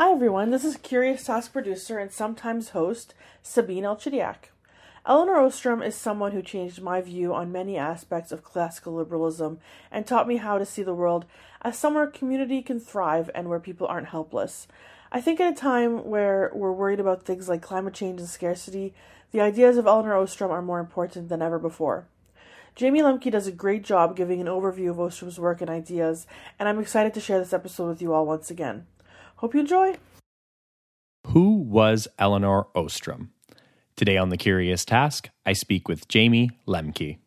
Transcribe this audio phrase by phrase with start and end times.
[0.00, 4.52] Hi everyone, this is Curious Task producer and sometimes host Sabine Elchidiak.
[5.04, 9.58] Elinor Ostrom is someone who changed my view on many aspects of classical liberalism
[9.90, 11.24] and taught me how to see the world
[11.62, 14.68] as somewhere community can thrive and where people aren't helpless.
[15.10, 18.94] I think at a time where we're worried about things like climate change and scarcity,
[19.32, 22.06] the ideas of Elinor Ostrom are more important than ever before.
[22.76, 26.68] Jayme Lemke does a great job giving an overview of Ostrom's work and ideas, and
[26.68, 28.86] I'm excited to share this episode with you all once again.
[29.38, 29.94] Hope you enjoy.
[31.28, 33.30] Who was Elinor Ostrom?
[33.96, 37.18] Today on The Curious Task, I speak with Jayme Lemke.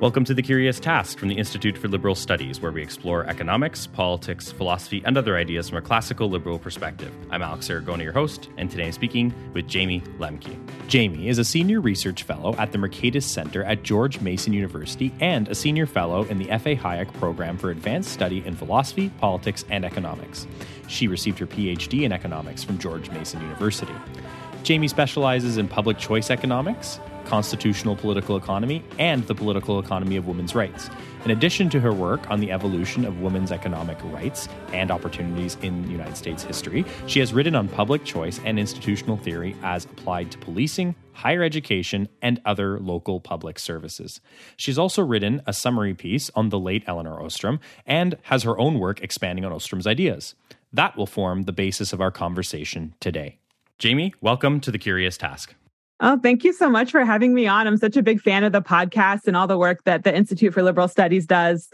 [0.00, 3.86] Welcome to The Curious Task from the Institute for Liberal Studies, where we explore economics,
[3.86, 7.12] politics, philosophy, and other ideas from a classical liberal perspective.
[7.30, 10.56] I'm Alex Aragona, your host, and today I'm speaking with Jayme Lemke.
[10.88, 15.48] Jayme is a senior research fellow at the Mercatus Center at George Mason University and
[15.48, 16.76] a senior fellow in the F.A.
[16.76, 20.46] Hayek Program for Advanced Study in Philosophy, Politics, and Economics.
[20.88, 23.92] She received her PhD in economics from George Mason University.
[24.62, 30.56] Jayme specializes in public choice economics, constitutional political economy, and the political economy of women's
[30.56, 30.90] rights.
[31.24, 35.88] In addition to her work on the evolution of women's economic rights and opportunities in
[35.88, 40.38] United States history, she has written on public choice and institutional theory as applied to
[40.38, 44.20] policing, higher education, and other local public services.
[44.56, 48.80] She's also written a summary piece on the late Elinor Ostrom and has her own
[48.80, 50.34] work expanding on Ostrom's ideas.
[50.72, 53.38] That will form the basis of our conversation today.
[53.78, 55.54] Jayme, welcome to the Curious Task.
[56.02, 57.66] Oh, thank you so much for having me on.
[57.66, 60.54] I'm such a big fan of the podcast and all the work that the Institute
[60.54, 61.68] for Liberal Studies does.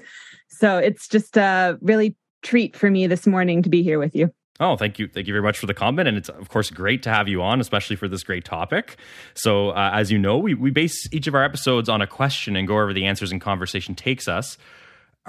[0.49, 4.33] So it's just a really treat for me this morning to be here with you.
[4.59, 5.07] Oh, thank you.
[5.07, 6.09] Thank you very much for the comment.
[6.09, 8.97] And it's, of course, great to have you on, especially for this great topic.
[9.35, 12.57] So, uh, as you know, we, we base each of our episodes on a question
[12.57, 14.57] and go over the answers and conversation takes us.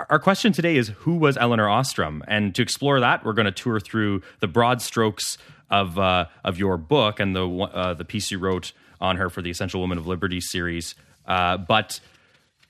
[0.10, 2.24] Our question today is Who was Elinor Ostrom?
[2.28, 5.38] And to explore that, we're going to tour through the broad strokes
[5.70, 9.42] of, uh, of your book and the, uh, the piece you wrote on her for
[9.42, 10.96] the Essential Woman of Liberty series.
[11.26, 12.00] Uh, but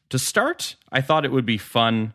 [0.09, 2.13] to start, I thought it would be fun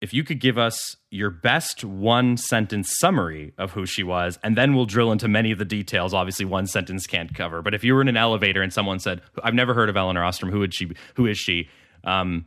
[0.00, 4.56] if you could give us your best one sentence summary of who she was, and
[4.56, 6.14] then we'll drill into many of the details.
[6.14, 7.60] Obviously, one sentence can't cover.
[7.60, 10.24] But if you were in an elevator and someone said, "I've never heard of Elinor
[10.24, 10.50] Ostrom.
[10.50, 10.92] Who would she?
[11.16, 11.68] Who is she?"
[12.02, 12.46] Um,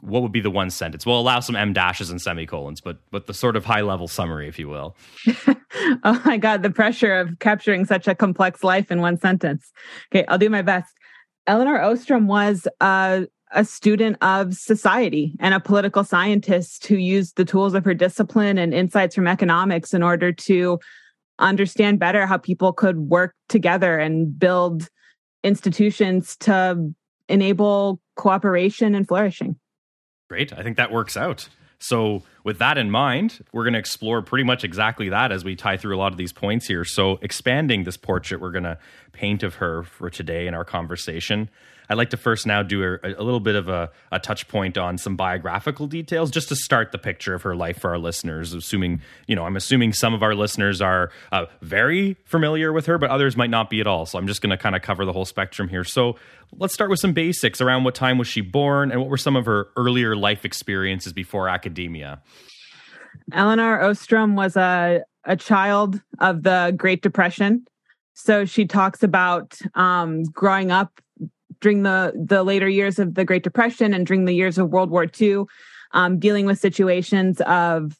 [0.00, 1.06] what would be the one sentence?
[1.06, 4.48] We'll allow some M dashes and semicolons, but but the sort of high level summary,
[4.48, 4.96] if you will.
[6.04, 9.72] oh my God, the pressure of capturing such a complex life in one sentence.
[10.12, 10.92] Okay, I'll do my best.
[11.46, 17.44] Elinor Ostrom was a, a student of society and a political scientist who used the
[17.44, 20.78] tools of her discipline and insights from economics in order to
[21.38, 24.88] understand better how people could work together and build
[25.42, 26.94] institutions to
[27.28, 29.56] enable cooperation and flourishing.
[30.30, 30.52] Great.
[30.52, 31.48] I think that works out.
[31.80, 35.56] So, with that in mind, we're going to explore pretty much exactly that as we
[35.56, 36.84] tie through a lot of these points here.
[36.84, 38.78] So, expanding this portrait we're going to
[39.10, 41.48] paint of her for today in our conversation,
[41.90, 44.78] I'd like to first now do a, a little bit of a, a, touch point
[44.78, 48.54] on some biographical details, just to start the picture of her life for our listeners.
[48.54, 52.96] Assuming, you know, I'm assuming some of our listeners are uh, very familiar with her,
[52.96, 54.06] but others might not be at all.
[54.06, 55.82] So I'm just going to kind of cover the whole spectrum here.
[55.82, 56.14] So
[56.56, 59.34] let's start with some basics around what time was she born and what were some
[59.34, 62.22] of her earlier life experiences before academia.
[63.32, 67.66] Elinor Ostrom was a, a child of the Great Depression.
[68.14, 71.00] So she talks about um, growing up
[71.60, 74.90] during the the later years of the Great Depression and during the years of World
[74.90, 75.44] War II,
[75.92, 77.96] um, dealing with situations of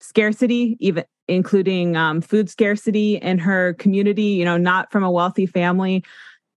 [0.00, 4.22] scarcity, even including um, food scarcity in her community.
[4.22, 6.04] You know, not from a wealthy family,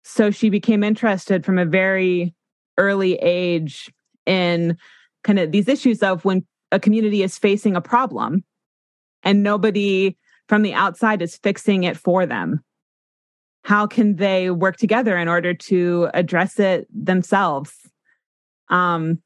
[0.04, 2.34] so she became interested from a very
[2.78, 3.92] early age
[4.26, 4.78] in
[5.24, 8.44] kind of these issues of when a community is facing a problem
[9.24, 10.16] and nobody
[10.48, 12.64] from the outside is fixing it for them
[13.64, 17.74] how can they work together in order to address it themselves?
[18.70, 19.22] Um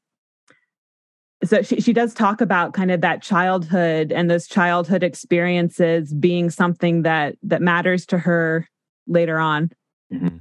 [1.44, 6.48] so she, she does talk about kind of that childhood and those childhood experiences being
[6.50, 8.68] something that that matters to her
[9.06, 9.70] later on.
[10.12, 10.38] Mm-hmm.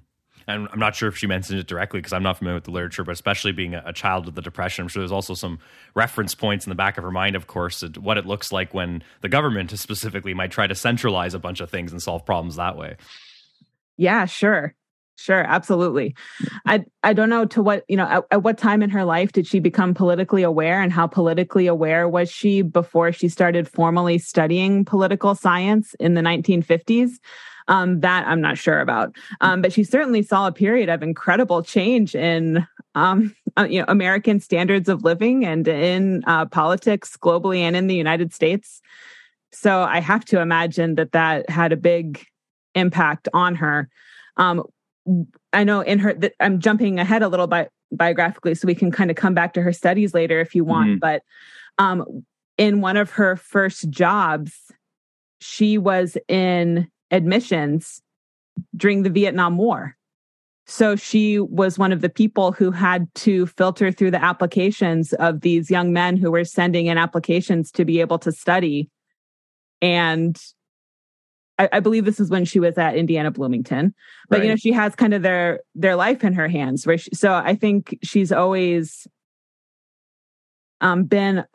[0.47, 2.71] And I'm not sure if she mentioned it directly because I'm not familiar with the
[2.71, 5.59] literature, but especially being a, child of the Depression, I'm sure there's also some
[5.95, 9.03] reference points in the back of her mind, of course, what it looks like when
[9.21, 12.77] the government specifically might try to centralize a bunch of things and solve problems that
[12.77, 12.97] way.
[13.97, 14.75] Yeah, sure.
[15.15, 16.15] Sure, absolutely.
[16.65, 19.31] I I don't know to what, you know, at, at what time in her life
[19.31, 24.17] did she become politically aware and how politically aware was she before she started formally
[24.17, 27.19] studying political science in the 1950s?
[27.67, 29.15] Um, that I'm not sure about.
[29.39, 33.85] Um, but she certainly saw a period of incredible change in um, uh, you know
[33.87, 38.81] American standards of living and in uh, politics globally and in the United States.
[39.51, 42.25] So I have to imagine that that had a big
[42.75, 43.89] impact on her.
[44.37, 44.63] Um,
[45.51, 48.91] I know in her that I'm jumping ahead a little bit biographically, so we can
[48.91, 50.89] kind of come back to her studies later if you want.
[50.89, 50.99] Mm-hmm.
[50.99, 51.23] But
[51.77, 52.25] um,
[52.57, 54.53] in one of her first jobs,
[55.39, 58.01] she was in admissions
[58.75, 59.95] during the Vietnam War.
[60.65, 65.41] So she was one of the people who had to filter through the applications of
[65.41, 68.89] these young men who were sending in applications to be able to study.
[69.81, 70.41] And
[71.59, 73.93] I, I believe this is when she was at Indiana Bloomington.
[74.29, 74.45] But right.
[74.45, 76.85] you know, she has kind of their their life in her hands.
[76.85, 79.07] Where she, so I think she's always
[80.81, 81.45] um, been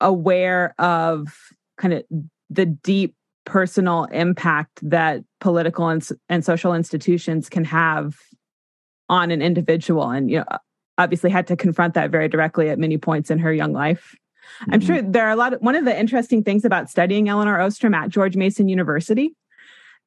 [0.00, 1.36] aware of
[1.76, 2.04] kind of
[2.50, 3.14] the deep
[3.44, 8.16] personal impact that political and, and social institutions can have
[9.08, 10.44] on an individual and you know
[10.98, 14.16] obviously had to confront that very directly at many points in her young life
[14.62, 14.74] mm-hmm.
[14.74, 17.60] i'm sure there are a lot of one of the interesting things about studying elinor
[17.60, 19.34] ostrom at george mason university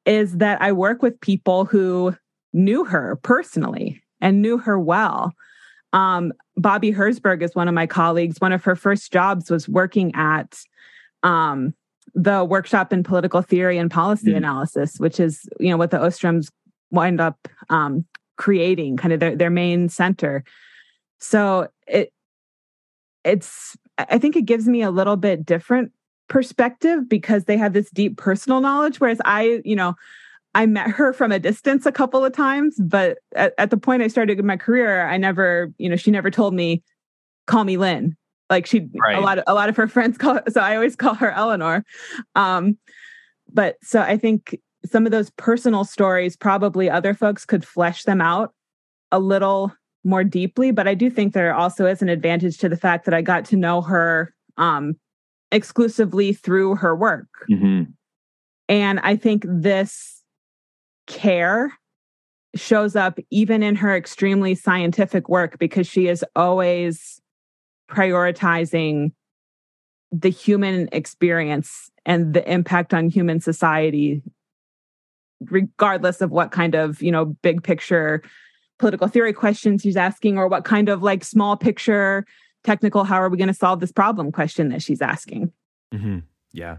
[0.06, 2.14] is that i work with people who
[2.52, 5.32] knew her personally and knew her well
[5.92, 10.14] um, bobby herzberg is one of my colleagues one of her first jobs was working
[10.14, 10.58] at
[11.22, 11.74] um,
[12.14, 14.36] the workshop in political theory and policy mm.
[14.36, 16.50] analysis, which is you know what the Ostroms
[16.90, 18.04] wind up um,
[18.36, 20.44] creating, kind of their their main center.
[21.18, 22.12] So it
[23.24, 23.76] it's
[24.10, 25.92] I think it gives me a little bit different
[26.28, 29.94] perspective because they have this deep personal knowledge, whereas I you know.
[30.52, 34.02] I met her from a distance a couple of times, but at, at the point
[34.02, 36.82] I started my career, I never, you know, she never told me,
[37.46, 38.16] call me Lynn
[38.50, 39.16] like she right.
[39.16, 41.84] a lot of a lot of her friends call so I always call her Elinor.
[42.34, 42.76] Um,
[43.50, 48.20] but so I think some of those personal stories probably other folks could flesh them
[48.20, 48.52] out
[49.12, 49.72] a little
[50.04, 50.70] more deeply.
[50.70, 53.44] But I do think there also is an advantage to the fact that I got
[53.46, 54.94] to know her um,
[55.52, 57.28] exclusively through her work.
[57.50, 57.90] Mm-hmm.
[58.68, 60.22] And I think this
[61.06, 61.72] care
[62.54, 67.20] shows up even in her extremely scientific work because she is always
[67.90, 69.12] prioritizing
[70.12, 74.22] the human experience and the impact on human society
[75.42, 78.22] regardless of what kind of you know big picture
[78.80, 82.24] political theory questions she's asking or what kind of like small picture
[82.64, 85.52] technical how are we going to solve this problem question that she's asking
[85.94, 86.18] mm-hmm.
[86.52, 86.78] yeah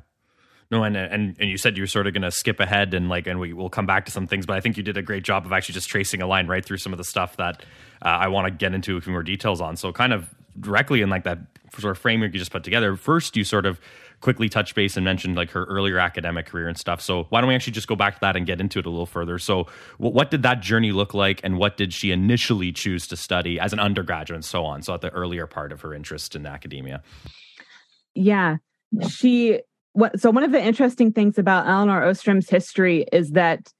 [0.72, 3.10] no, and and and you said you were sort of going to skip ahead and
[3.10, 5.02] like, and we will come back to some things, but I think you did a
[5.02, 7.66] great job of actually just tracing a line right through some of the stuff that
[8.02, 9.76] uh, I want to get into a few more details on.
[9.76, 11.40] So, kind of directly in like that
[11.78, 12.96] sort of framework you just put together.
[12.96, 13.82] First, you sort of
[14.22, 17.02] quickly touched base and mentioned like her earlier academic career and stuff.
[17.02, 18.90] So, why don't we actually just go back to that and get into it a
[18.90, 19.38] little further?
[19.38, 23.60] So, what did that journey look like, and what did she initially choose to study
[23.60, 24.82] as an undergraduate and so on?
[24.82, 27.02] So, at the earlier part of her interest in academia.
[28.14, 28.58] Yeah,
[29.10, 29.62] she
[29.94, 33.72] what, so one of the interesting things about Elinor Ostrom's history is that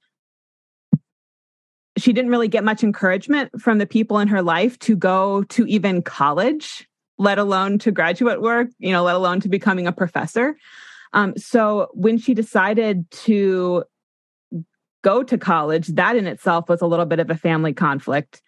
[1.96, 5.66] she didn't really get much encouragement from the people in her life to go to
[5.66, 6.88] even college,
[7.22, 10.56] let alone to graduate work, you know, let alone to becoming a professor.
[11.12, 13.84] Um, so when she decided to
[15.04, 18.42] go to college, that in itself was a little bit of a family conflict.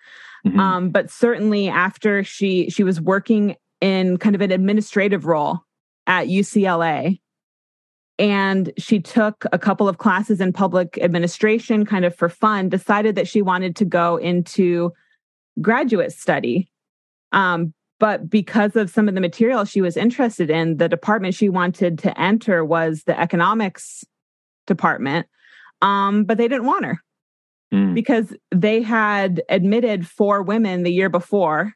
[0.44, 0.58] Mm-hmm.
[0.58, 5.60] Um, but certainly after she she was working in kind of an administrative role
[6.06, 7.20] at UCLA,
[8.18, 13.14] and she took a couple of classes in public administration kind of for fun decided
[13.14, 14.92] that she wanted to go into
[15.60, 16.70] graduate study
[17.32, 21.48] um, but because of some of the material she was interested in the department she
[21.48, 24.04] wanted to enter was the economics
[24.66, 25.26] department
[25.82, 26.98] um, but they didn't want her
[27.72, 27.94] mm.
[27.94, 31.74] because they had admitted four women the year before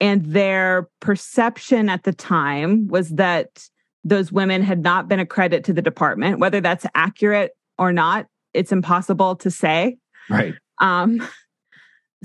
[0.00, 3.68] and their perception at the time was that
[4.02, 6.38] those women had not been a credit to the department.
[6.38, 9.98] Whether that's accurate or not, it's impossible to say.
[10.30, 10.54] Right.
[10.80, 11.26] Um,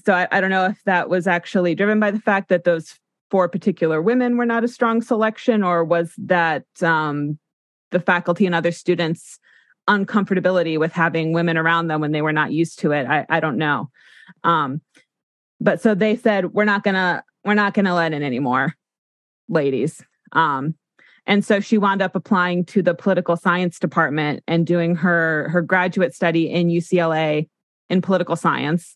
[0.04, 3.00] so I, I don't know if that was actually driven by the fact that those
[3.32, 7.40] four particular women were not a strong selection, or was that um,
[7.92, 9.40] the faculty and other students'
[9.88, 13.06] uncomfortability with having women around them when they were not used to it.
[13.06, 13.90] I, I don't know.
[14.44, 14.82] Um,
[15.60, 18.74] but so they said, we're not gonna, we're not gonna let in anymore,
[19.48, 20.04] ladies.
[20.32, 20.76] Um,
[21.28, 25.62] and so she wound up applying to the political science department and doing her her
[25.62, 27.50] graduate study in UCLA
[27.90, 28.96] in political science.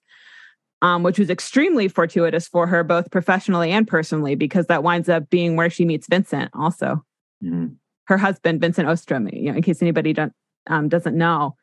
[0.81, 5.29] Um, which was extremely fortuitous for her, both professionally and personally, because that winds up
[5.29, 6.51] being where she meets Vincent.
[6.53, 7.03] Also,
[7.43, 7.73] mm-hmm.
[8.05, 9.27] her husband, Vincent Ostrom.
[9.27, 10.31] You know, in case anybody don't,
[10.67, 11.57] um, doesn't know,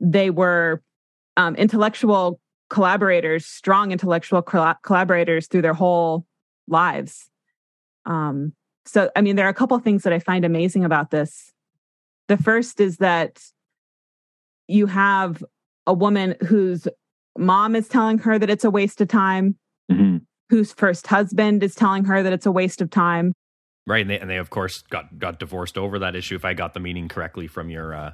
[0.00, 0.82] they were
[1.38, 6.26] um, intellectual collaborators, strong intellectual collaborators through their whole
[6.66, 7.30] lives.
[8.04, 8.52] Um,
[8.84, 11.52] so, I mean, there are a couple things that I find amazing about this.
[12.28, 13.40] The first is that
[14.66, 15.42] you have
[15.86, 16.86] a woman whose
[17.38, 19.56] mom is telling her that it's a waste of time,
[19.90, 20.18] mm-hmm.
[20.50, 23.32] whose first husband is telling her that it's a waste of time.
[23.86, 26.34] Right, and they, and they of course got got divorced over that issue.
[26.34, 28.12] If I got the meaning correctly from your uh,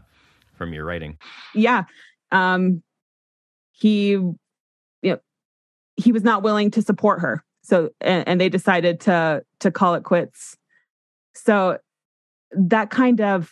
[0.54, 1.18] from your writing,
[1.54, 1.84] yeah,
[2.30, 2.82] um,
[3.72, 4.36] he, you
[5.02, 5.18] know,
[5.96, 9.94] he was not willing to support her, so and, and they decided to to call
[9.94, 10.56] it quits.
[11.34, 11.78] So
[12.52, 13.50] that kind of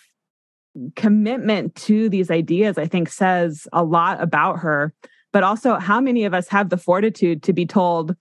[0.95, 4.95] commitment to these ideas, I think, says a lot about her.
[5.33, 8.15] But also, how many of us have the fortitude to be told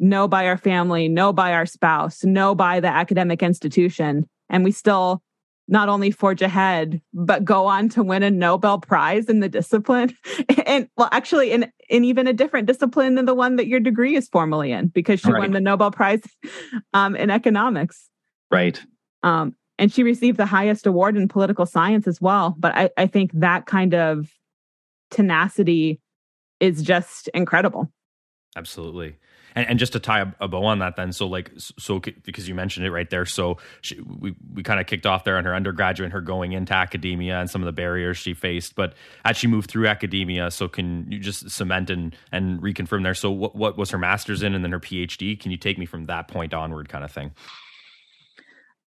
[0.00, 4.72] no by our family, no by our spouse, no by the academic institution, and we
[4.72, 5.22] still
[5.70, 10.16] not only forge ahead, but go on to win a Nobel Prize in the discipline.
[10.66, 14.16] And well, actually, in, in even a different discipline than the one that your degree
[14.16, 15.40] is formally in, because she right.
[15.40, 16.20] won the Nobel Prize
[16.92, 18.10] um, in economics.
[18.50, 18.78] Right.
[19.22, 22.54] Um, and she received the highest award in political science as well.
[22.58, 24.30] But I, I think that kind of
[25.10, 26.00] tenacity
[26.60, 27.90] is just incredible.
[28.56, 29.16] Absolutely.
[29.54, 32.54] And, and just to tie a, bow on that, then, so like, so because you
[32.54, 35.54] mentioned it right there, so she, we we kind of kicked off there on her
[35.54, 38.74] undergraduate and her going into academia and some of the barriers she faced.
[38.74, 43.14] But as she moved through academia, so can you just cement and and reconfirm there?
[43.14, 45.38] So what what was her master's in, and then her PhD?
[45.38, 47.32] Can you take me from that point onward, kind of thing?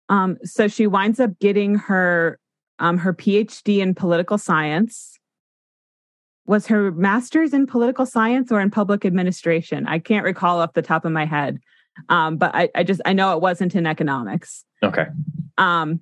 [0.08, 2.38] Um, so she winds up getting her
[2.78, 5.17] um, her PhD in political science.
[6.48, 9.86] Was her master's in political science or in public administration?
[9.86, 11.60] I can't recall off the top of my head,
[12.08, 14.64] um, but I, I just I know it wasn't in economics.
[14.82, 15.06] Okay.
[15.58, 16.00] Um,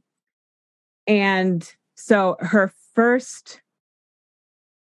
[1.06, 3.60] and so her first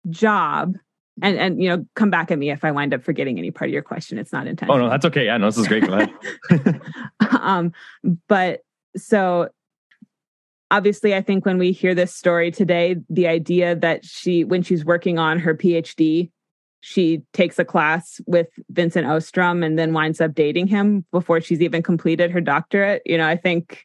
[0.08, 0.76] job
[1.22, 3.68] and and you know come back at me if i wind up forgetting any part
[3.68, 5.86] of your question it's not intentional oh no that's okay yeah no this is great
[5.86, 6.80] go ahead
[7.40, 7.72] um
[8.26, 8.60] but
[8.96, 9.50] so
[10.70, 14.84] obviously i think when we hear this story today the idea that she when she's
[14.84, 16.30] working on her phd
[16.80, 21.60] she takes a class with vincent ostrom and then winds up dating him before she's
[21.60, 23.02] even completed her doctorate.
[23.04, 23.84] You know i think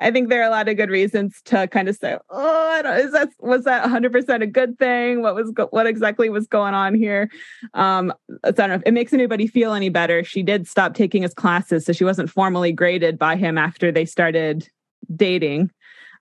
[0.00, 2.82] i think there are a lot of good reasons to kind of say oh I
[2.82, 5.22] don't, is that was that 100% a good thing?
[5.22, 7.30] What was what exactly was going on here?
[7.72, 8.12] Um
[8.44, 10.22] i don't know if it makes anybody feel any better.
[10.24, 14.04] She did stop taking his classes so she wasn't formally graded by him after they
[14.04, 14.68] started
[15.14, 15.70] dating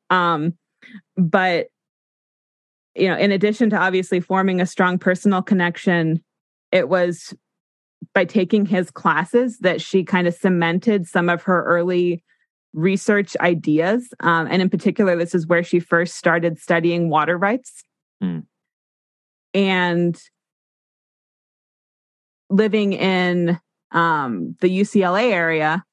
[0.09, 0.53] um,
[1.17, 1.67] but
[2.95, 6.23] you know, in addition to obviously forming a strong personal connection,
[6.71, 7.33] it was
[8.13, 12.23] by taking his classes that she kind of cemented some of her early
[12.73, 14.13] research ideas.
[14.19, 17.83] Um, and in particular, this is where she first started studying water rights.
[18.23, 18.43] Mm.
[19.53, 20.21] And
[22.49, 23.59] living in
[23.91, 25.83] um, the UCLA area,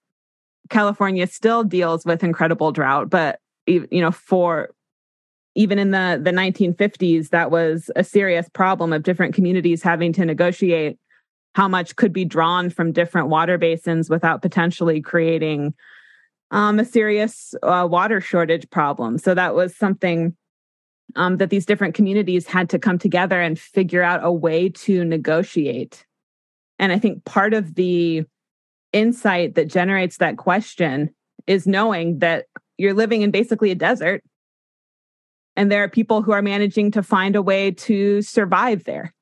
[0.71, 4.71] California still deals with incredible drought, but you know, for
[5.55, 10.25] even in the the 1950s, that was a serious problem of different communities having to
[10.25, 10.99] negotiate
[11.55, 15.75] how much could be drawn from different water basins without potentially creating
[16.51, 19.19] um, a serious uh, water shortage problem.
[19.19, 20.37] So that was something
[21.17, 25.05] um, that these different communities had to come together and figure out a way to
[25.05, 26.07] negotiate.
[26.79, 28.25] And I think part of the
[28.93, 31.11] insight that generates that question
[31.47, 32.47] is knowing that
[32.79, 34.23] you're living in basically a desert.
[35.57, 39.13] And there are people who are managing to find a way to survive there.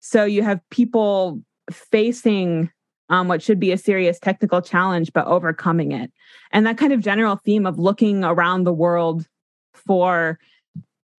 [0.00, 2.70] So you have people facing
[3.10, 6.10] um, what should be a serious technical challenge but overcoming it.
[6.52, 9.26] And that kind of general theme of looking around the world
[9.74, 10.38] for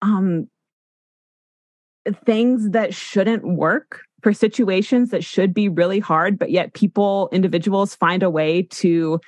[0.01, 0.47] um,
[2.25, 7.95] things that shouldn't work for situations that should be really hard but yet people individuals
[7.95, 9.19] find a way to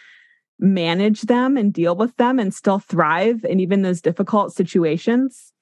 [0.59, 5.53] manage them and deal with them and still thrive in even those difficult situations.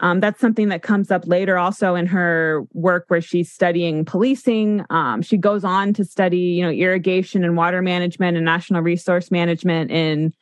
[0.00, 4.84] Um, that's something that comes up later also in her work where she's studying policing.
[4.90, 9.30] Um, she goes on to study, you know, irrigation and water management and national resource
[9.30, 10.34] management in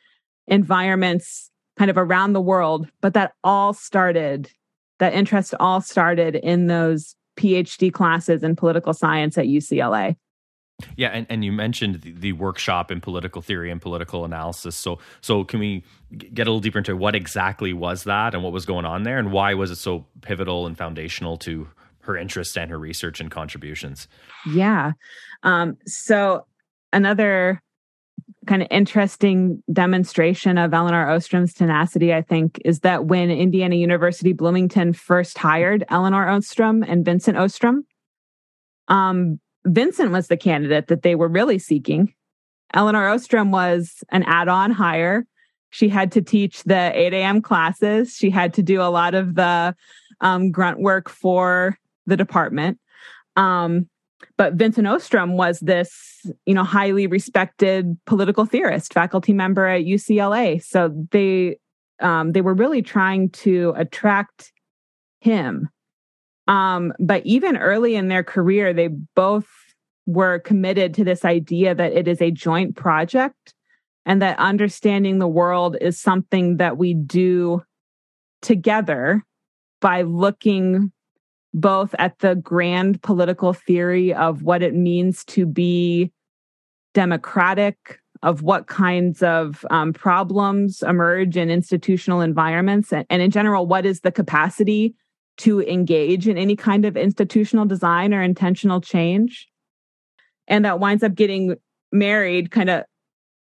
[0.47, 2.87] environments kind of around the world.
[2.99, 4.49] But that all started,
[4.99, 10.15] that interest all started in those PhD classes in political science at UCLA.
[10.97, 14.75] Yeah, and, and you mentioned the, the, workshop in political theory and political analysis.
[14.75, 18.51] So so can we get a little deeper into what exactly was that and what
[18.51, 21.69] was going on there and why was it so pivotal and foundational to
[22.01, 24.07] her interest and her research and contributions?
[24.51, 24.93] Yeah.
[25.43, 26.45] Um, so
[26.91, 27.61] another
[28.45, 34.33] kind of interesting demonstration of Elinor Ostrom's tenacity, I think, is that when Indiana University
[34.33, 37.85] Bloomington first hired Elinor Ostrom and Vincent Ostrom,
[38.89, 42.13] Um, Vincent was the candidate that they were really seeking.
[42.73, 45.25] Elinor Ostrom was an add on hire.
[45.69, 47.41] She had to teach the 8 a.m.
[47.41, 48.15] classes.
[48.15, 49.75] She had to do a lot of the
[50.21, 52.79] um, grunt work for the department.
[53.35, 53.89] Um,
[54.37, 60.63] but Vincent Ostrom was this, you know, highly respected political theorist, faculty member at UCLA.
[60.63, 61.57] So they
[61.99, 64.51] um, they were really trying to attract
[65.19, 65.69] him.
[66.47, 69.47] Um, but even early in their career, they both
[70.05, 73.53] were committed to this idea that it is a joint project
[74.05, 77.63] and that understanding the world is something that we do
[78.41, 79.23] together
[79.79, 80.91] by looking
[81.53, 86.11] both at the grand political theory of what it means to be
[86.93, 93.67] democratic, of what kinds of um, problems emerge in institutional environments, and, and in general,
[93.67, 94.95] what is the capacity
[95.37, 99.47] to engage in any kind of institutional design or intentional change.
[100.47, 101.55] And that winds up getting
[101.91, 102.83] married kind of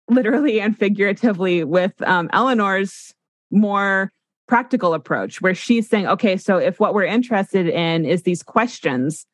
[0.10, 3.14] literally and figuratively with um, Elinor's
[3.52, 4.12] more
[4.48, 9.26] practical approach where she's saying, okay, so if what we're interested in is these questions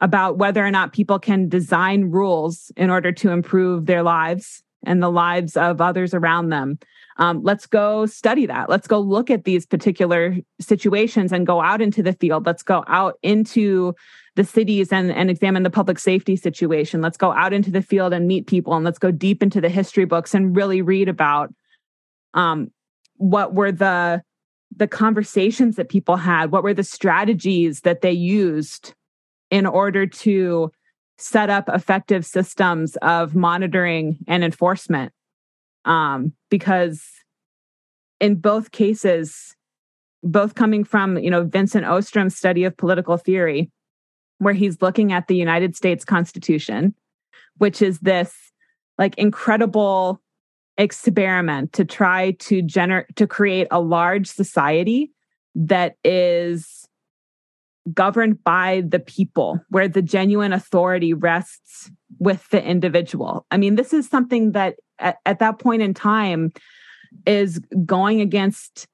[0.00, 5.02] about whether or not people can design rules in order to improve their lives and
[5.02, 6.78] the lives of others around them.
[7.18, 8.68] Um, let's go study that.
[8.68, 12.44] Let's go look at these particular situations and go out into the field.
[12.44, 13.94] Let's go out into
[14.34, 17.00] the cities and, and examine the public safety situation.
[17.00, 19.70] Let's go out into the field and meet people and let's go deep into the
[19.70, 21.54] history books and really read about
[22.34, 22.70] um,
[23.16, 24.22] what were the
[24.74, 28.94] the conversations that people had what were the strategies that they used
[29.50, 30.70] in order to
[31.18, 35.12] set up effective systems of monitoring and enforcement
[35.86, 37.02] um, because
[38.20, 39.54] in both cases
[40.22, 43.70] both coming from you know vincent ostrom's study of political theory
[44.38, 46.94] where he's looking at the united states constitution
[47.58, 48.34] which is this
[48.98, 50.20] like incredible
[50.78, 55.12] experiment to try to generate to create a large society
[55.54, 56.75] that is
[57.92, 63.46] governed by the people where the genuine authority rests with the individual.
[63.50, 66.52] I mean this is something that at, at that point in time
[67.26, 68.86] is going against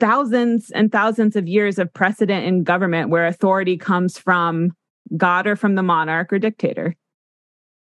[0.00, 4.72] thousands and thousands of years of precedent in government where authority comes from
[5.16, 6.96] god or from the monarch or dictator.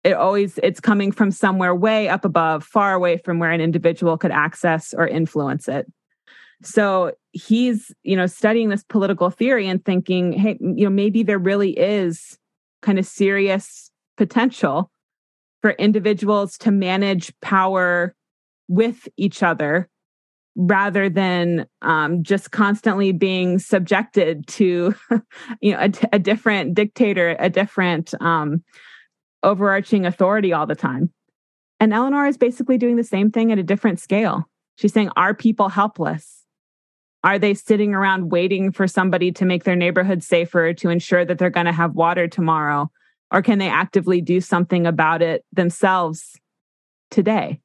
[0.04, 4.18] It always it's coming from somewhere way up above far away from where an individual
[4.18, 5.86] could access or influence it
[6.62, 11.40] so he's you know studying this political theory and thinking hey you know maybe there
[11.40, 12.38] really is
[12.82, 14.92] kind of serious potential
[15.62, 18.16] for individuals to manage power
[18.68, 19.90] with each other
[20.56, 24.94] rather than um, just constantly being subjected to
[25.62, 28.64] you know a, a different dictator a different um,
[29.44, 31.12] overarching authority all the time.
[31.80, 34.50] And elinor is basically doing the same thing at a different scale.
[34.76, 36.39] She's saying, Are people helpless?
[37.24, 41.38] Are they sitting around waiting for somebody to make their neighborhood safer to ensure that
[41.38, 42.90] they're going to have water tomorrow?
[43.32, 46.40] Or can they actively do something about it themselves
[47.12, 47.60] today?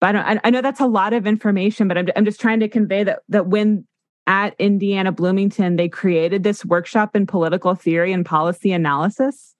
[0.00, 2.68] But I, I know that's a lot of information, but I'm, I'm just trying to
[2.68, 3.86] convey that, that when
[4.26, 9.54] at Indiana Bloomington, they created this workshop in political theory and policy analysis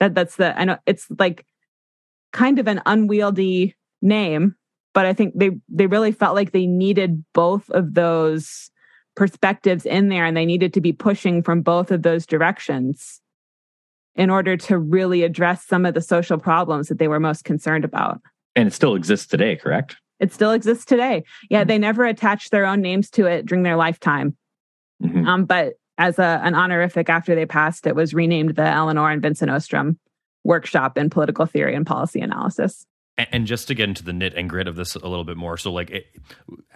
[0.00, 1.44] that that's the I know it's like
[2.32, 4.54] kind of an unwieldy name,
[4.94, 8.70] but I think they they really felt like they needed both of those
[9.16, 13.20] perspectives in there and they needed to be pushing from both of those directions
[14.14, 17.84] in order to really address some of the social problems that they were most concerned
[17.84, 18.20] about.
[18.56, 19.96] And it still exists today, correct?
[20.20, 21.24] It still exists today.
[21.48, 21.68] Yeah, mm-hmm.
[21.68, 24.36] they never attached their own names to it during their lifetime.
[25.02, 25.26] Mm-hmm.
[25.26, 29.22] Um, but as a, an honorific after they passed, it was renamed the Elinor and
[29.22, 29.98] Vincent Ostrom
[30.44, 32.86] Workshop in Political Theory and Policy Analysis.
[33.18, 35.56] And just to get into the knit and grit of this a little bit more,
[35.56, 36.06] so like, it,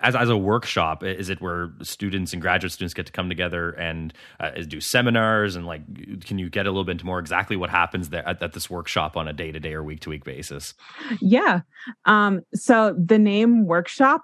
[0.02, 3.70] as as a workshop, is it where students and graduate students get to come together
[3.70, 5.82] and uh, do seminars and like,
[6.24, 9.16] can you get a little bit more exactly what happens there at, at this workshop
[9.16, 10.74] on a day to day or week to week basis?
[11.20, 11.60] Yeah.
[12.06, 14.22] Um, so the name workshop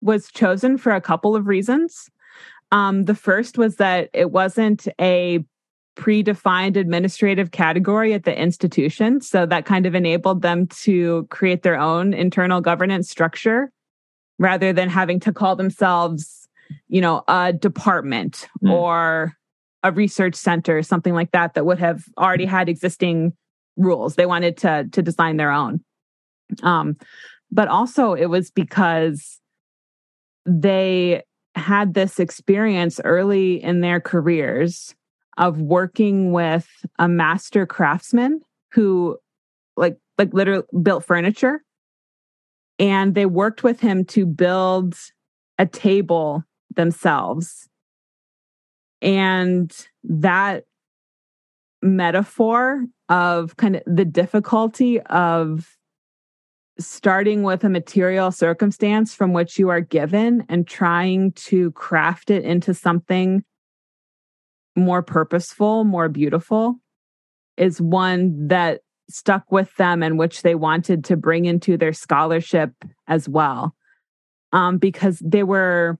[0.00, 2.08] was chosen for a couple of reasons.
[2.72, 5.44] Um, the first was that it wasn't a
[5.96, 9.20] predefined administrative category at the institution.
[9.20, 13.70] So that kind of enabled them to create their own internal governance structure
[14.38, 16.48] rather than having to call themselves,
[16.88, 18.72] you know, a department mm.
[18.72, 19.34] or
[19.82, 23.32] a research center, something like that, that would have already had existing
[23.76, 24.16] rules.
[24.16, 25.84] They wanted to, to design their own.
[26.62, 26.96] Um,
[27.50, 29.38] but also it was because
[30.46, 31.22] they
[31.54, 34.94] had this experience early in their careers
[35.36, 36.68] of working with
[36.98, 38.40] a master craftsman
[38.72, 39.18] who
[39.76, 41.62] like like literally built furniture.
[42.78, 44.96] And they worked with him to build
[45.58, 46.44] a table
[46.74, 47.68] themselves.
[49.00, 49.72] And
[50.04, 50.64] that
[51.82, 55.76] metaphor of kind of the difficulty of
[56.78, 62.44] starting with a material circumstance from which you are given and trying to craft it
[62.44, 63.44] into something
[64.76, 66.76] more purposeful, more beautiful
[67.56, 72.72] is one that stuck with them and which they wanted to bring into their scholarship
[73.06, 73.74] as well.
[74.52, 75.98] Um, because they were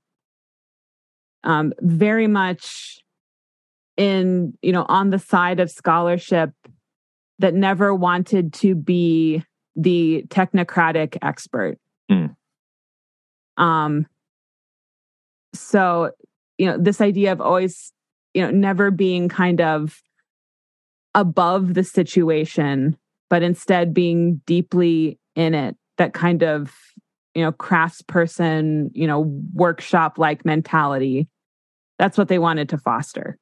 [1.43, 3.01] um, very much
[3.97, 6.51] in, you know, on the side of scholarship
[7.41, 9.45] that never wanted to be
[9.77, 11.79] the technocratic expert.
[12.11, 12.37] Mm.
[13.57, 14.07] Um,
[15.53, 16.13] so,
[16.59, 17.93] you know, this idea of always,
[18.35, 20.03] you know, never being kind of
[21.15, 22.97] above the situation,
[23.31, 26.75] but instead being deeply in it, that kind of,
[27.35, 29.21] you know, craftsperson, you know,
[29.55, 31.29] workshop like mentality.
[31.99, 33.39] That's what they wanted to foster.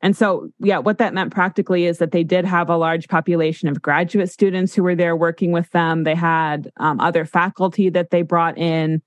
[0.00, 3.68] And so, yeah, what that meant practically is that they did have a large population
[3.68, 6.04] of graduate students who were there working with them.
[6.04, 9.02] They had um, other faculty that they brought in.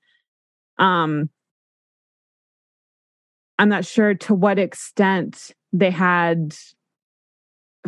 [0.77, 1.29] Um,
[3.57, 6.55] I'm not sure to what extent they had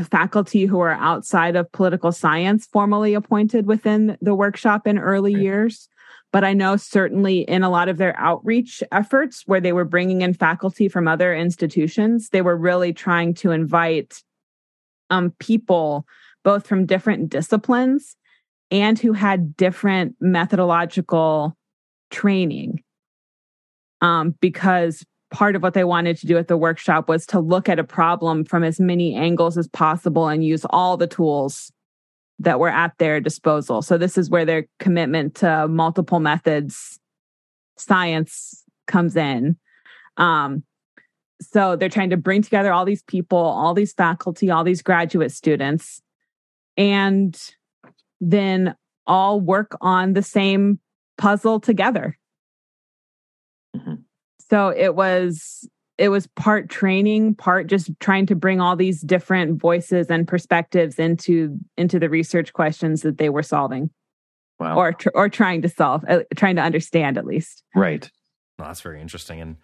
[0.04, 5.44] faculty who are outside of political science formally appointed within the workshop in early right.
[5.44, 5.90] years.
[6.32, 10.22] But I know certainly in a lot of their outreach efforts where they were bringing
[10.22, 14.22] in faculty from other institutions, they were really trying to invite
[15.10, 16.06] um, people
[16.44, 18.16] both from different disciplines
[18.70, 21.56] and who had different methodological
[22.12, 22.84] training.
[24.02, 27.68] Um, because part of what they wanted to do at the workshop was to look
[27.68, 31.72] at a problem from as many angles as possible and use all the tools
[32.40, 33.82] that were at their disposal.
[33.82, 37.00] So this is where their commitment to multiple methods
[37.78, 39.58] science comes in.
[40.18, 40.64] Um,
[41.42, 45.32] so they're trying to bring together all these people, all these faculty, all these graduate
[45.32, 46.02] students,
[46.76, 47.40] and
[48.20, 50.80] then all work on the same
[51.18, 52.18] puzzle together.
[53.76, 53.96] Mm-hmm.
[54.50, 59.60] So it was it was part training part just trying to bring all these different
[59.60, 63.90] voices and perspectives into into the research questions that they were solving.
[64.60, 64.76] Wow.
[64.76, 67.64] or tr- or trying to solve uh, trying to understand at least.
[67.76, 68.10] Right.
[68.58, 69.58] Well, that's very interesting and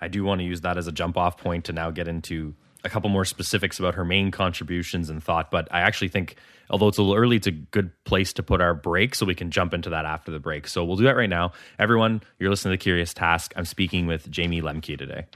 [0.00, 2.56] i do want to use that as a jump off point to now get into
[2.84, 6.36] a couple more specifics about her main contributions and thought but i actually think
[6.70, 9.34] although it's a little early it's a good place to put our break so we
[9.34, 10.68] can jump into that after the break.
[10.68, 11.52] So we'll do that right now.
[11.78, 13.52] Everyone you're listening to the curious task.
[13.56, 15.26] I'm speaking with jayme lemke today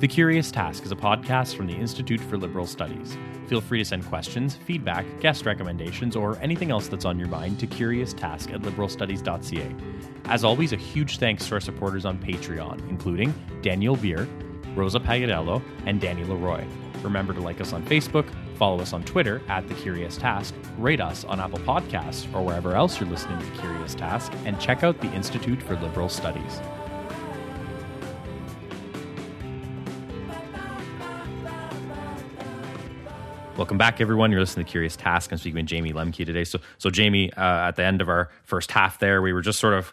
[0.00, 3.18] the Curious Task is a podcast from the Institute for Liberal Studies.
[3.48, 7.58] Feel free to send questions, feedback, guest recommendations, or anything else that's on your mind
[7.58, 9.74] to curioustask at liberalstudies.ca.
[10.26, 14.28] As always, a huge thanks to our supporters on Patreon, including Daniel Veer,
[14.76, 16.64] Rosa Pagadello, and Danny Leroy.
[17.02, 21.00] Remember to like us on Facebook, follow us on Twitter at The Curious Task, rate
[21.00, 25.00] us on Apple Podcasts or wherever else you're listening to Curious Task, and check out
[25.00, 26.60] the Institute for Liberal Studies.
[33.58, 34.30] Welcome back, everyone.
[34.30, 35.32] You're listening to Curious Task.
[35.32, 36.44] I'm speaking with Jayme Lemke today.
[36.44, 39.58] So, so Jayme, uh, at the end of our first half, there we were just
[39.58, 39.92] sort of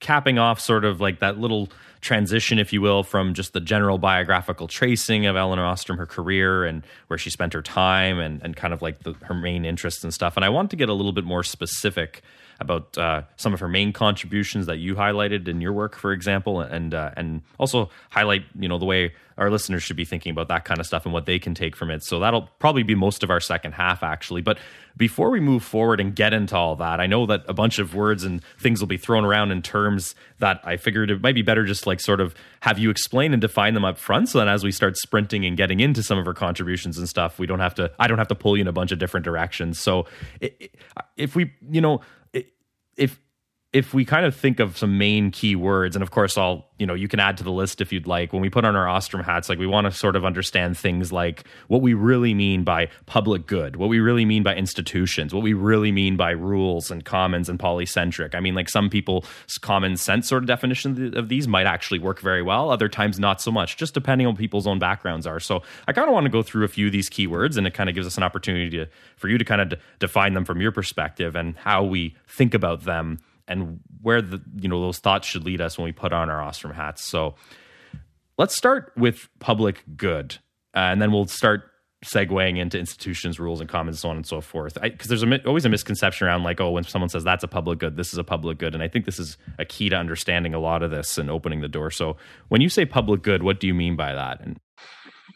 [0.00, 1.68] capping off, sort of like that little
[2.00, 6.64] transition, if you will, from just the general biographical tracing of Elinor Ostrom, her career
[6.64, 10.02] and where she spent her time and, and kind of like the, her main interests
[10.02, 10.36] and stuff.
[10.36, 12.22] And I want to get a little bit more specific
[12.60, 16.60] about uh, some of her main contributions that you highlighted in your work, for example,
[16.60, 20.48] and uh, and also highlight you know the way our listeners should be thinking about
[20.48, 22.02] that kind of stuff and what they can take from it.
[22.02, 24.40] So that'll probably be most of our second half, actually.
[24.40, 24.58] But
[24.96, 27.94] before we move forward and get into all that, I know that a bunch of
[27.94, 31.42] words and things will be thrown around in terms that I figured it might be
[31.42, 34.48] better just like sort of have you explain and define them up front so that
[34.48, 37.60] as we start sprinting and getting into some of her contributions and stuff, we don't
[37.60, 39.78] have to, I don't have to pull you in a bunch of different directions.
[39.78, 40.06] So
[41.16, 42.00] if we, you know,
[42.96, 43.20] if
[43.76, 46.86] if we kind of think of some main key words, and of course, I'll, you
[46.86, 48.32] know, you can add to the list if you'd like.
[48.32, 51.12] When we put on our Ostrom hats, like we want to sort of understand things
[51.12, 55.42] like what we really mean by public good, what we really mean by institutions, what
[55.42, 58.34] we really mean by rules and commons and polycentric.
[58.34, 59.26] I mean, like some people's
[59.60, 63.42] common sense sort of definition of these might actually work very well, other times not
[63.42, 65.38] so much, just depending on people's own backgrounds are.
[65.38, 67.74] So I kind of want to go through a few of these keywords, and it
[67.74, 68.86] kind of gives us an opportunity to,
[69.18, 72.54] for you to kind of d- define them from your perspective and how we think
[72.54, 76.12] about them and where the you know those thoughts should lead us when we put
[76.12, 77.04] on our Ostrom hats.
[77.04, 77.34] So
[78.38, 80.36] let's start with public good,
[80.74, 81.70] uh, and then we'll start
[82.04, 84.78] segueing into institutions, rules, and commons, so on and so forth.
[84.80, 87.78] Because there's a, always a misconception around like, oh, when someone says that's a public
[87.78, 90.54] good, this is a public good, and I think this is a key to understanding
[90.54, 91.90] a lot of this and opening the door.
[91.90, 92.16] So
[92.48, 94.40] when you say public good, what do you mean by that?
[94.40, 94.60] And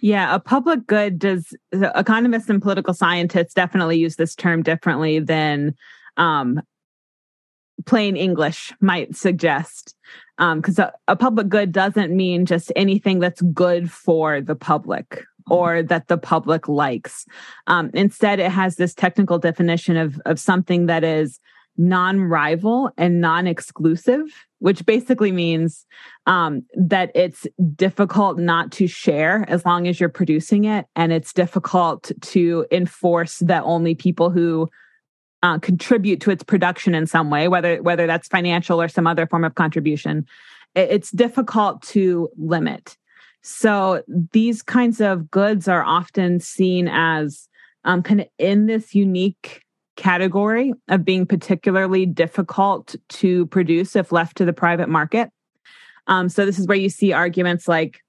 [0.01, 5.75] yeah, a public good does economists and political scientists definitely use this term differently than
[6.17, 6.61] um,
[7.87, 9.95] plain English might suggest.
[10.39, 15.25] Because um, a, a public good doesn't mean just anything that's good for the public
[15.51, 17.27] or that the public likes.
[17.67, 21.41] Um, instead, it has this technical definition of, of something that is
[21.77, 24.23] non rival and non exclusive,
[24.59, 25.87] which basically means
[26.27, 30.87] um, that it's difficult not to share as long as you're producing it.
[30.95, 34.69] And it's difficult to enforce that only people who
[35.43, 39.27] uh, contribute to its production in some way, whether whether that's financial or some other
[39.27, 40.27] form of contribution.
[40.75, 42.97] It's difficult to limit.
[43.43, 47.49] So these kinds of goods are often seen as
[47.85, 49.63] um, kind of in this unique
[49.97, 55.31] category of being particularly difficult to produce if left to the private market.
[56.07, 58.01] Um, so this is where you see arguments like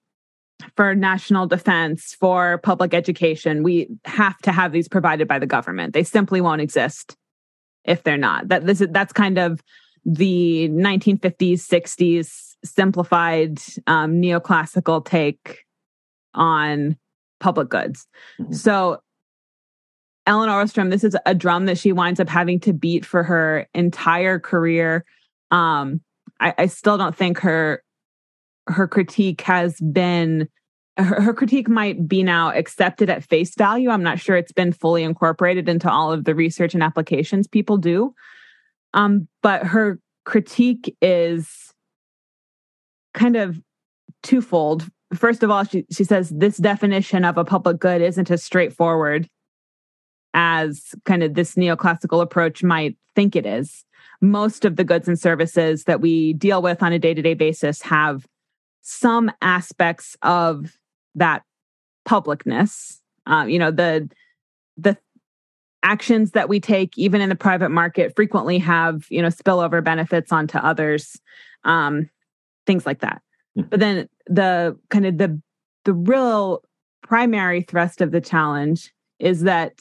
[0.76, 5.94] for national defense, for public education, we have to have these provided by the government.
[5.94, 7.18] They simply won't exist
[7.86, 8.48] if they're not.
[8.50, 9.64] That this is that's kind of
[10.06, 15.66] the 1950s, 60s simplified um, neoclassical take
[16.34, 16.98] on
[17.40, 18.08] public goods.
[18.40, 18.54] Mm-hmm.
[18.54, 19.02] So
[20.28, 23.68] Ellen Ostrom, this is a drum that she winds up having to beat for her
[23.74, 25.06] entire career.
[25.50, 26.02] Um,
[26.40, 27.84] I, I still don't think her
[28.68, 30.48] her critique has been
[30.98, 33.90] her, her, critique might be now accepted at face value.
[33.90, 37.78] I'm not sure it's been fully incorporated into all of the research and applications people
[37.78, 38.14] do.
[38.94, 41.74] Um, but her critique is
[43.14, 43.60] kind of
[44.22, 44.88] twofold.
[45.14, 49.30] First of all, she, she says this definition of a public good isn't as straightforward
[50.34, 53.84] as kind of this neoclassical approach might think it is.
[54.22, 57.34] Most of the goods and services that we deal with on a day to day
[57.34, 58.26] basis have
[58.82, 60.78] some aspects of
[61.16, 61.44] that
[62.08, 63.00] publicness.
[63.26, 64.10] Uh, you know, the
[64.78, 64.98] the
[65.84, 70.32] actions that we take, even in the private market, frequently have you know spillover benefits
[70.32, 71.20] onto others.
[71.64, 72.10] Um,
[72.66, 73.22] things like that.
[73.56, 73.64] Hmm.
[73.70, 75.42] But then the kind of the
[75.86, 76.64] the real
[77.04, 79.80] primary thrust of the challenge is that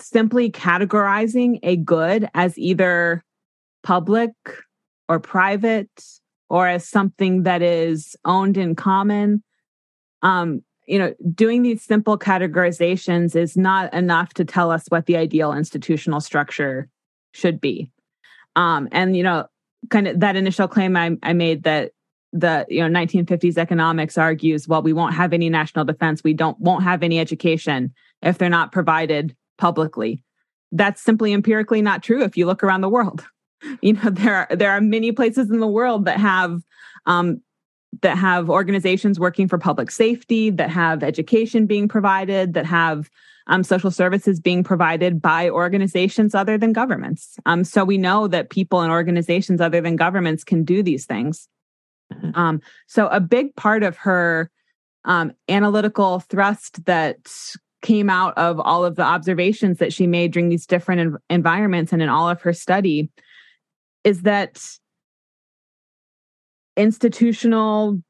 [0.00, 3.24] simply categorizing a good as either
[3.82, 4.32] public
[5.08, 5.90] or private
[6.48, 9.42] or as something that is owned in common
[10.24, 15.16] um, you know doing these simple categorizations is not enough to tell us what the
[15.16, 16.88] ideal institutional structure
[17.32, 17.90] should be.
[18.56, 19.46] Um, and you know
[19.90, 21.92] kind of that initial claim I, I made that
[22.32, 26.58] the you know 1950s economics argues well we won't have any national defense we don't
[26.58, 30.22] won't have any education if they're not provided publicly.
[30.72, 33.24] That's simply empirically not true if you look around the world.
[33.80, 36.60] You know there are there are many places in the world that have
[37.06, 37.40] um,
[38.02, 43.10] that have organizations working for public safety that have education being provided that have
[43.46, 47.36] um, social services being provided by organizations other than governments.
[47.44, 51.48] Um, so we know that people and organizations other than governments can do these things.
[52.12, 52.38] Mm-hmm.
[52.38, 54.50] Um, so a big part of her
[55.04, 57.30] um, analytical thrust that
[57.82, 61.92] came out of all of the observations that she made during these different env- environments
[61.92, 63.10] and in all of her study
[64.04, 64.62] is that
[66.76, 68.00] institutional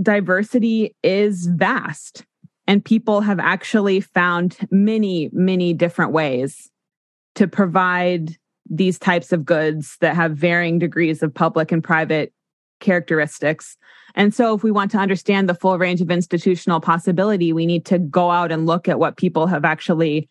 [0.00, 2.24] diversity is vast
[2.66, 6.70] and people have actually found many, many different ways
[7.34, 8.36] to provide
[8.70, 12.32] these types of goods that have varying degrees of public and private
[12.80, 13.76] characteristics.
[14.14, 17.84] And so, if we want to understand the full range of institutional possibility, we need
[17.86, 20.28] to go out and look at what people have actually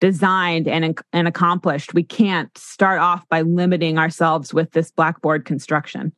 [0.00, 1.94] designed and, and accomplished.
[1.94, 6.12] We can't start off by limiting ourselves with this blackboard construction.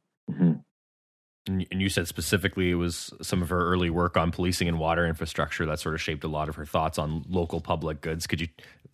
[1.46, 5.07] And you said specifically it was some of her early work on policing and water
[5.07, 8.26] infrastructure that sort of shaped a lot of her thoughts on local public goods.
[8.26, 8.48] Could you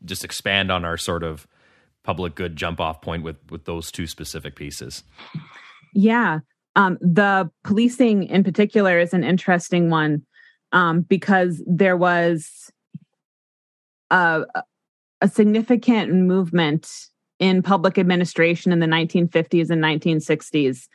[0.04, 1.46] just expand on our sort of
[2.02, 5.04] public good jump off point with with those two specific pieces?
[5.94, 6.40] Yeah,
[6.76, 10.24] um, the policing in particular is an interesting one
[10.72, 12.70] um, because there was
[14.10, 14.44] a,
[15.20, 17.06] a significant movement
[17.38, 20.88] in public administration in the 1950s and 1960s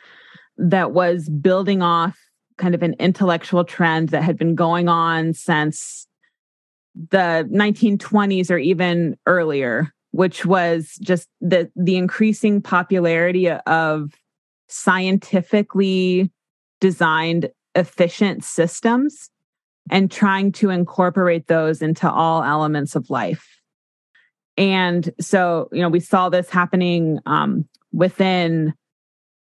[0.57, 2.17] that was building off
[2.57, 6.07] kind of an intellectual trend that had been going on since
[7.11, 14.13] the 1920s or even earlier which was just the the increasing popularity of
[14.69, 16.31] scientifically
[16.79, 19.29] designed efficient systems
[19.91, 23.59] and trying to incorporate those into all elements of life.
[24.57, 28.73] And so, you know, we saw this happening um, within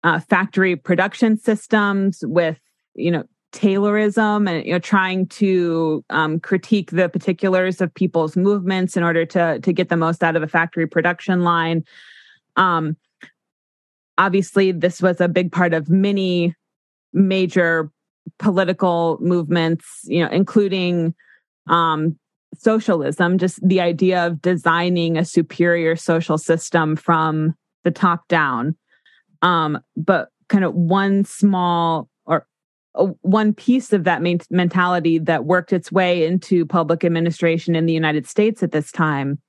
[0.04, 2.60] uh, factory production systems with,
[2.96, 8.98] you know, Taylorism and you know trying to um, critique the particulars of people's movements
[8.98, 11.86] in order to to get the most out of a factory production line.
[12.56, 12.98] Um,
[14.18, 16.56] obviously, this was a big part of many
[17.14, 17.92] major
[18.40, 21.14] political movements, you know, including
[21.68, 22.18] um,
[22.58, 28.76] socialism, just the idea of designing a superior social system from the top down.
[29.44, 32.48] Um, but kind of one small or
[32.96, 37.86] uh, one piece of that main mentality that worked its way into public administration in
[37.86, 39.40] the United States at this time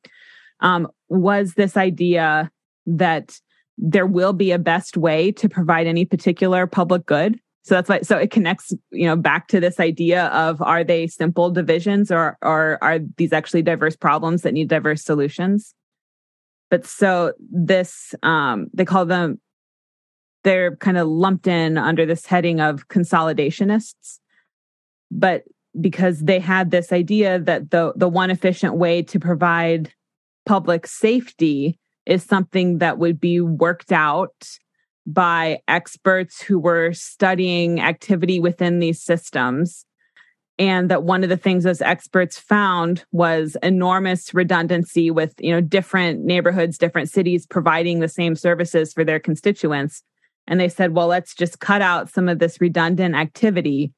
[0.60, 2.50] um, was this idea
[2.86, 3.38] that
[3.78, 7.38] there will be a best way to provide any particular public good.
[7.62, 11.06] So that's why so it connects you know back to this idea of are they
[11.06, 15.74] simple divisions or or are these actually diverse problems that need diverse solutions?
[16.70, 19.40] But so this um they call them
[20.44, 24.20] they're kind of lumped in under this heading of consolidationists.
[25.10, 25.44] But
[25.80, 29.92] because they had this idea that the the one efficient way to provide
[30.46, 34.48] public safety is something that would be worked out
[35.06, 39.84] by experts who were studying activity within these systems.
[40.56, 45.60] And that one of the things those experts found was enormous redundancy with you know
[45.60, 50.04] different neighborhoods different cities providing the same services for their constituents
[50.46, 53.92] and they said well let's just cut out some of this redundant activity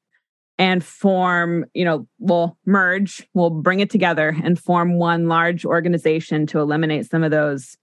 [0.59, 6.45] and form you know we'll merge we'll bring it together and form one large organization
[6.47, 7.77] to eliminate some of those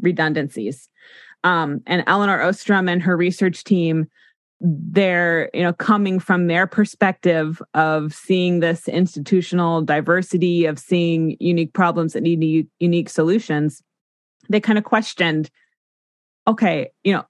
[0.00, 0.88] redundancies
[1.44, 4.06] um, and Elinor Ostrom and her research team,
[4.60, 11.72] they're you know coming from their perspective of seeing this institutional diversity, of seeing unique
[11.72, 13.82] problems that need unique solutions.
[14.50, 15.50] They kind of questioned,
[16.48, 17.24] okay, you know,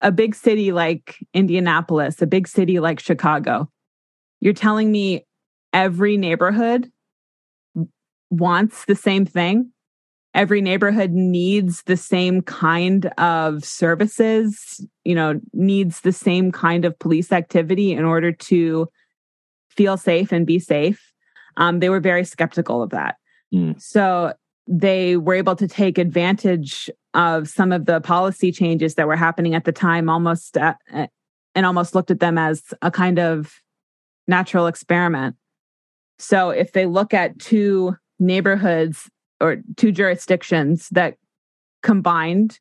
[0.00, 3.70] a big city like Indianapolis, a big city like Chicago,
[4.40, 5.26] you're telling me
[5.72, 6.90] every neighborhood
[8.30, 9.72] wants the same thing
[10.34, 16.98] every neighborhood needs the same kind of services, you know, needs the same kind of
[16.98, 18.88] police activity in order to
[19.70, 21.12] feel safe and be safe.
[21.56, 23.16] Um, they were very skeptical of that.
[23.52, 23.80] Mm.
[23.80, 24.34] So
[24.68, 29.54] they were able to take advantage of some of the policy changes that were happening
[29.54, 30.78] at the time almost at,
[31.54, 33.54] and almost looked at them as a kind of
[34.28, 35.36] natural experiment.
[36.18, 41.16] So if they look at two neighborhoods or two jurisdictions that
[41.82, 42.60] combined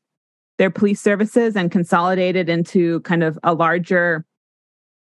[0.57, 4.25] their police services and consolidated into kind of a larger,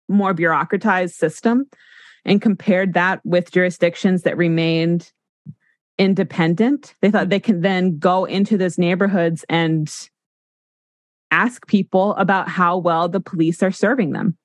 [0.07, 1.65] more bureaucratized system
[2.23, 5.11] and compared that with jurisdictions that remained
[5.97, 6.95] independent.
[7.01, 9.91] They thought they can then go into those neighborhoods and
[11.31, 14.37] ask people about how well the police are serving them.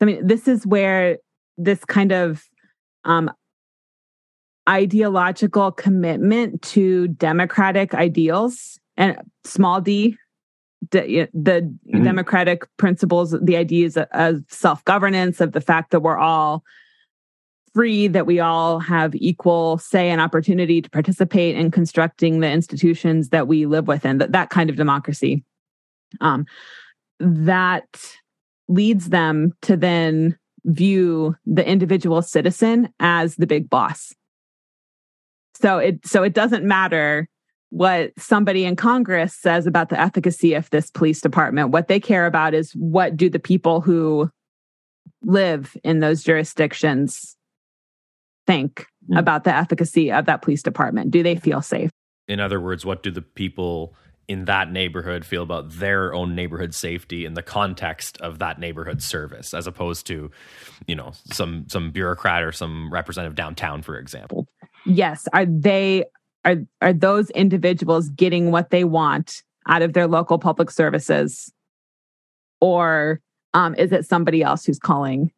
[0.00, 1.18] I mean, this is where
[1.56, 2.44] this kind of
[3.04, 3.30] um,
[4.68, 10.16] ideological commitment to democratic ideals and small d
[10.90, 12.04] the, the mm-hmm.
[12.04, 16.62] democratic principles the ideas of self-governance of the fact that we're all
[17.74, 23.30] free that we all have equal say and opportunity to participate in constructing the institutions
[23.30, 25.44] that we live within that, that kind of democracy
[26.20, 26.46] um,
[27.18, 28.16] that
[28.68, 34.14] leads them to then view the individual citizen as the big boss
[35.54, 37.28] so it so it doesn't matter
[37.70, 41.70] what somebody in Congress says about the efficacy of this police department.
[41.70, 44.30] What they care about is what do the people who
[45.24, 47.36] live in those jurisdictions
[48.46, 49.18] think mm.
[49.18, 51.10] about the efficacy of that police department?
[51.10, 51.90] Do they feel safe?
[52.28, 53.94] In other words, what do the people
[54.26, 59.02] in that neighborhood feel about their own neighborhood safety in the context of that neighborhood
[59.02, 60.30] service as opposed to
[60.86, 64.46] you know some some bureaucrat or some representative downtown for example
[64.86, 66.04] yes are they
[66.44, 71.52] are are those individuals getting what they want out of their local public services
[72.60, 73.20] or
[73.52, 75.30] um, is it somebody else who's calling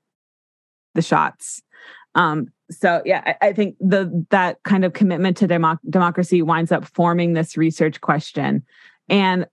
[0.95, 1.61] the shots
[2.17, 6.73] um, so yeah I, I, think the that kind of commitment to democ- democracy winds
[6.73, 8.65] up forming this research question
[9.09, 9.47] and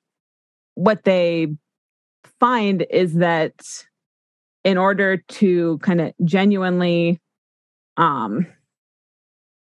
[0.74, 1.47] what they
[2.39, 3.53] find is that
[4.64, 7.22] in order to kind of genuinely
[7.97, 8.47] um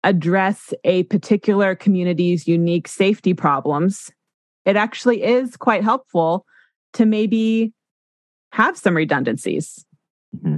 [0.05, 4.11] address a particular community's unique safety problems,
[4.64, 6.45] it actually is quite helpful
[6.95, 7.72] to maybe
[8.53, 9.84] have some redundancies.
[10.36, 10.57] Mm-hmm.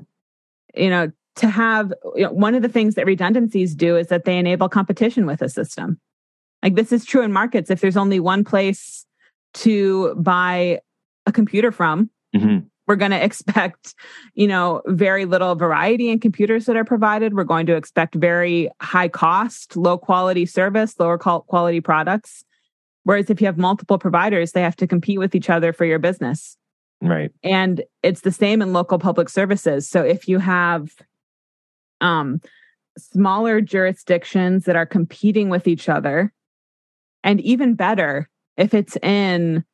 [0.75, 4.25] You know, to have you know, one of the things that redundancies do is that
[4.25, 6.01] they enable competition with a system.
[6.63, 7.71] Like this is true in markets.
[7.71, 9.05] If there's only one place
[9.55, 10.81] to buy
[11.27, 12.67] a computer from, mm-hmm.
[12.87, 13.95] we're going to expect,
[14.35, 17.35] you know, very little variety in computers that are provided.
[17.35, 22.45] We're going to expect very high cost, low quality service, lower quality products.
[23.03, 25.99] Whereas if you have multiple providers, they have to compete with each other for your
[25.99, 26.57] business.
[27.03, 27.31] Right.
[27.43, 29.87] And it's the same in local public services.
[29.87, 30.91] So if you have
[32.05, 32.41] um,
[32.97, 36.33] smaller jurisdictions that are competing with each other,
[37.23, 39.65] and even better, if it's in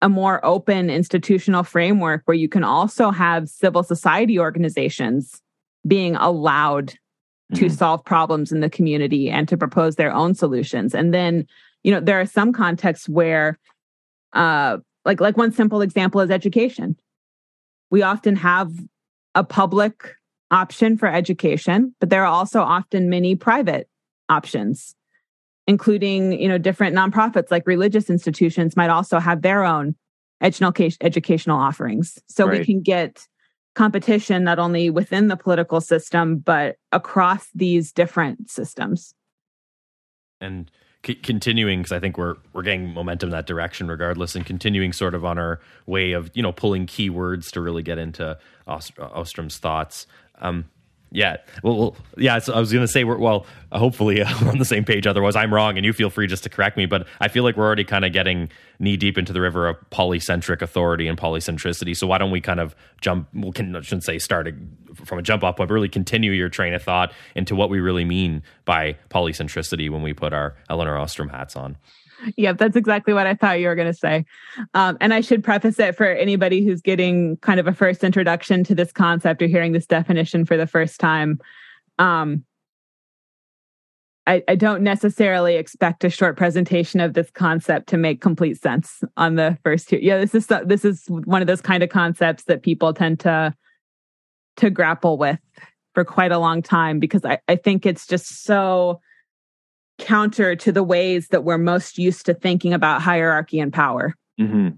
[0.00, 5.40] a more open institutional framework where you can also have civil society organizations
[5.86, 7.56] being allowed mm-hmm.
[7.56, 10.94] to solve problems in the community and to propose their own solutions.
[10.94, 11.46] And then,
[11.82, 13.58] you know, there are some contexts where
[14.34, 16.96] uh like like one simple example is education.
[17.90, 18.72] We often have
[19.34, 20.14] a public
[20.50, 23.88] option for education, but there are also often many private
[24.28, 24.94] options
[25.66, 29.94] including you know different nonprofits like religious institutions might also have their own
[30.40, 32.18] educational offerings.
[32.28, 32.58] So right.
[32.58, 33.26] we can get
[33.74, 39.14] competition not only within the political system but across these different systems.
[40.40, 40.70] And
[41.04, 44.92] c- continuing because i think we're we're getting momentum in that direction regardless and continuing
[44.92, 48.36] sort of on our way of you know pulling keywords to really get into
[48.66, 50.06] Ost- ostrom's thoughts
[50.38, 50.64] um,
[51.14, 51.36] yeah.
[51.62, 52.40] Well, well yeah.
[52.40, 55.06] So I was going to say, we're, well, hopefully we're on the same page.
[55.06, 56.86] Otherwise, I'm wrong, and you feel free just to correct me.
[56.86, 59.76] But I feel like we're already kind of getting knee deep into the river of
[59.90, 61.96] polycentric authority and polycentricity.
[61.96, 63.28] So why don't we kind of jump?
[63.32, 64.52] Well, can, I shouldn't say start
[65.04, 68.04] from a jump off, but really continue your train of thought into what we really
[68.04, 71.76] mean by polycentricity when we put our Elinor Ostrom hats on.
[72.36, 74.24] Yep, that's exactly what I thought you were going to say.
[74.74, 78.64] Um, and I should preface it for anybody who's getting kind of a first introduction
[78.64, 81.40] to this concept or hearing this definition for the first time.
[81.98, 82.44] Um,
[84.26, 89.02] I, I, don't necessarily expect a short presentation of this concept to make complete sense
[89.16, 90.00] on the first year.
[90.00, 93.54] Yeah, this is this is one of those kind of concepts that people tend to
[94.56, 95.38] to grapple with
[95.94, 99.00] for quite a long time because I, I think it's just so
[99.98, 104.14] counter to the ways that we're most used to thinking about hierarchy and power.
[104.40, 104.68] Mm-hmm.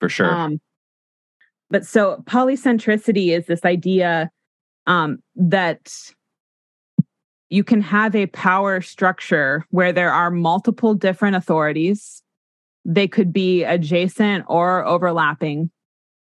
[0.00, 0.32] For sure.
[0.32, 0.60] Um,
[1.70, 4.30] but so polycentricity is this idea
[4.86, 5.92] um, that
[7.50, 12.22] you can have a power structure where there are multiple different authorities.
[12.84, 15.70] They could be adjacent or overlapping,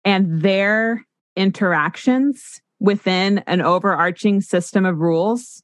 [0.05, 5.64] and their interactions within an overarching system of rules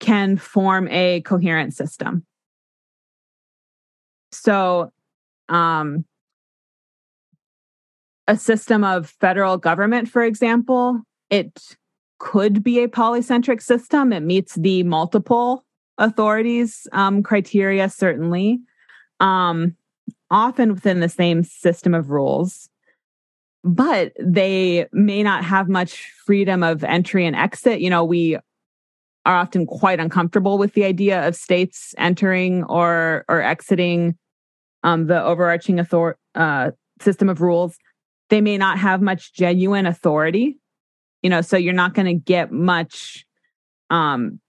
[0.00, 2.24] can form a coherent system.
[4.32, 4.92] So,
[5.48, 6.04] um,
[8.26, 11.76] a system of federal government, for example, it
[12.18, 14.12] could be a polycentric system.
[14.12, 15.64] It meets the multiple
[15.98, 18.60] authorities um, criteria, certainly,
[19.18, 19.74] um,
[20.30, 22.68] often within the same system of rules.
[23.64, 27.80] But they may not have much freedom of entry and exit.
[27.80, 28.38] You know, we
[29.26, 34.16] are often quite uncomfortable with the idea of states entering or or exiting
[34.82, 37.76] um, the overarching author- uh, system of rules.
[38.30, 40.58] They may not have much genuine authority,
[41.22, 43.26] you know, so you're not going to get much
[43.90, 44.40] um,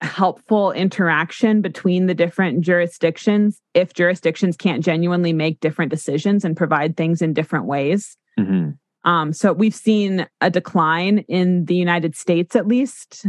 [0.00, 6.96] helpful interaction between the different jurisdictions if jurisdictions can't genuinely make different decisions and provide
[6.96, 8.16] things in different ways.
[8.38, 8.70] Mm-hmm.
[9.08, 13.26] Um, so we've seen a decline in the United States, at least,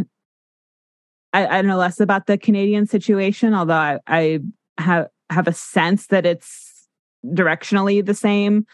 [1.33, 4.39] I, I know less about the Canadian situation, although I, I
[4.77, 6.87] have have a sense that it's
[7.25, 8.65] directionally the same.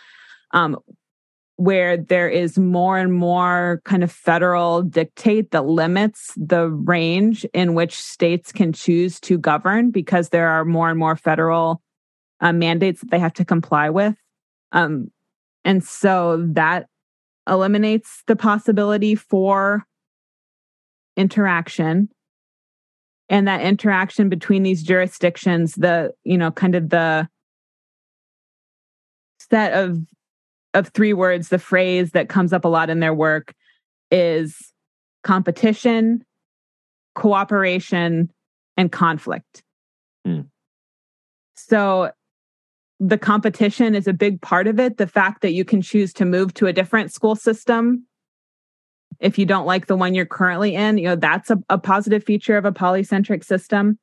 [0.52, 0.78] Um,
[1.58, 7.74] where there is more and more kind of federal dictate that limits the range in
[7.74, 11.82] which states can choose to govern because there are more and more federal
[12.42, 14.16] uh, mandates that they have to comply with.
[14.74, 15.12] Um,
[15.64, 16.88] and so that
[17.48, 19.86] eliminates the possibility for
[21.16, 22.10] interaction
[23.30, 27.28] and that interaction between these jurisdictions the you know kind of the
[29.40, 30.00] set of
[30.74, 33.54] of three words the phrase that comes up a lot in their work
[34.12, 34.74] is
[35.24, 36.24] competition
[37.16, 38.32] cooperation
[38.78, 39.64] and conflict
[40.28, 40.46] mm.
[41.56, 42.12] so
[43.00, 46.26] the competition is a big part of it the fact that you can choose to
[46.26, 48.06] move to a different school system
[49.20, 52.24] if you don't like the one you're currently in, you know, that's a, a positive
[52.24, 53.98] feature of a polycentric system.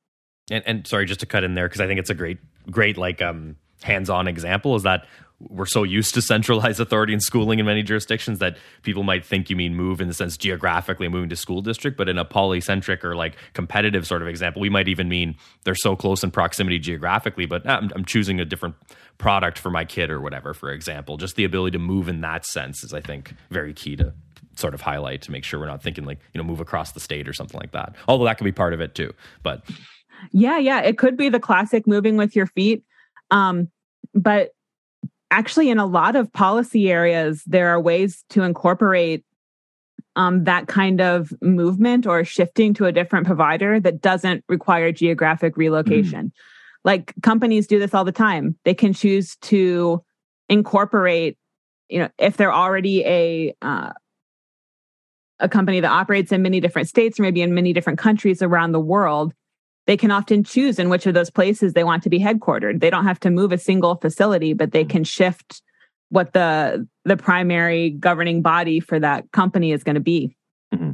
[0.51, 2.39] And, and sorry, just to cut in there, because I think it's a great,
[2.71, 5.07] great, like, um, hands-on example is that
[5.49, 9.51] we're so used to centralized authority and schooling in many jurisdictions that people might think
[9.51, 13.03] you mean move in the sense geographically moving to school district but in a polycentric
[13.05, 15.35] or like competitive sort of example we might even mean
[15.65, 18.77] they're so close in proximity geographically but I'm, I'm choosing a different
[19.19, 22.47] product for my kid or whatever for example just the ability to move in that
[22.47, 24.13] sense is i think very key to
[24.63, 27.01] sort of highlight to make sure we're not thinking like you know move across the
[27.01, 27.95] state or something like that.
[28.09, 29.63] Although that could be part of it too but
[30.33, 32.83] yeah yeah it could be the classic moving with your feet.
[33.31, 33.69] Um
[34.15, 34.53] but
[35.31, 39.25] actually in a lot of policy areas there are ways to incorporate
[40.15, 45.57] um, that kind of movement or shifting to a different provider that doesn't require geographic
[45.57, 46.27] relocation.
[46.27, 46.33] Mm.
[46.85, 48.57] like companies do this all the time.
[48.65, 50.05] They can choose to
[50.49, 51.39] incorporate
[51.93, 53.93] you know if they're already a uh,
[55.43, 58.73] a company that operates in many different states or maybe in many different countries around
[58.73, 59.35] the world
[59.87, 62.81] they can often choose in which of those places they want to be headquartered.
[62.81, 64.91] They don't have to move a single facility, but they mm-hmm.
[64.91, 65.63] can shift
[66.11, 70.37] what the the primary governing body for that company is going to be.
[70.73, 70.93] Mm-hmm.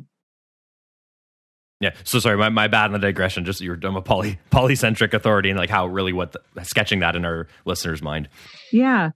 [1.80, 1.90] Yeah.
[2.02, 3.44] So sorry, my, my bad on the digression.
[3.44, 7.14] Just you're I'm a poly polycentric authority and like how really what the, sketching that
[7.14, 8.28] in our listeners' mind.
[8.72, 9.10] Yeah.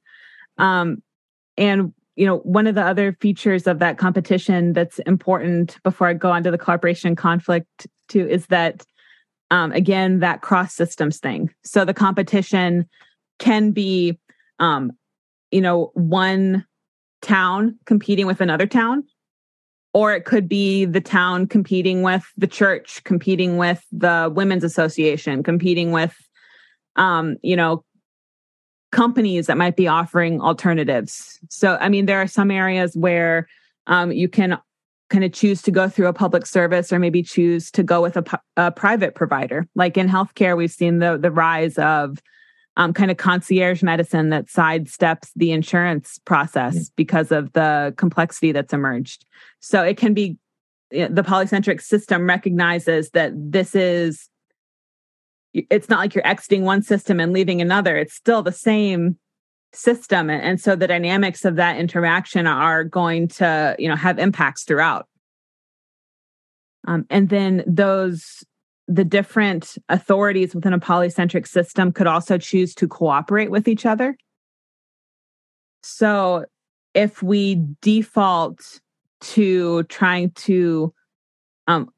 [0.59, 1.03] Um,
[1.57, 6.15] and you know, one of the other features of that competition that's important before I
[6.15, 8.85] go on to the collaboration conflict too is that
[9.51, 11.51] um, again, that cross systems thing.
[11.63, 12.89] So the competition
[13.39, 14.19] can be,
[14.59, 14.93] um,
[15.51, 16.65] you know, one
[17.21, 19.05] town competing with another town,
[19.93, 25.43] or it could be the town competing with the church, competing with the women's association,
[25.43, 26.17] competing with,
[26.97, 27.85] um, you know,
[28.93, 31.39] companies that might be offering alternatives.
[31.49, 33.49] So, I mean, there are some areas where
[33.87, 34.59] um, you can
[35.11, 38.17] kind of choose to go through a public service or maybe choose to go with
[38.17, 39.67] a, a private provider.
[39.75, 42.19] Like in healthcare, we've seen the the rise of
[42.77, 46.93] um, kind of concierge medicine that sidesteps the insurance process mm-hmm.
[46.97, 49.27] because of the complexity that's emerged.
[49.61, 50.39] So it can be
[50.91, 54.29] the polycentric system recognizes that this is
[55.55, 57.97] it's not like you're exiting one system and leaving another.
[57.97, 59.19] It's still the same
[59.75, 64.65] system and so the dynamics of that interaction are going to you know have impacts
[64.65, 65.07] throughout
[66.87, 68.45] um, and then those
[68.87, 74.15] the different authorities within a polycentric system could also choose to cooperate with each other
[75.83, 76.45] so
[76.93, 78.81] if we default
[79.23, 80.93] to trying to
[81.67, 81.89] um,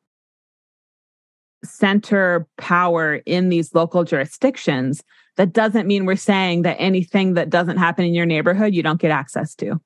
[1.65, 5.03] center power in these local jurisdictions
[5.37, 9.01] that doesn't mean we're saying that anything that doesn't happen in your neighborhood, you don't
[9.01, 9.81] get access to.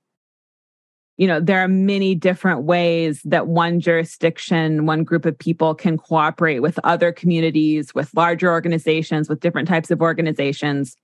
[1.17, 5.97] You know, there are many different ways that one jurisdiction, one group of people can
[5.97, 10.97] cooperate with other communities, with larger organizations, with different types of organizations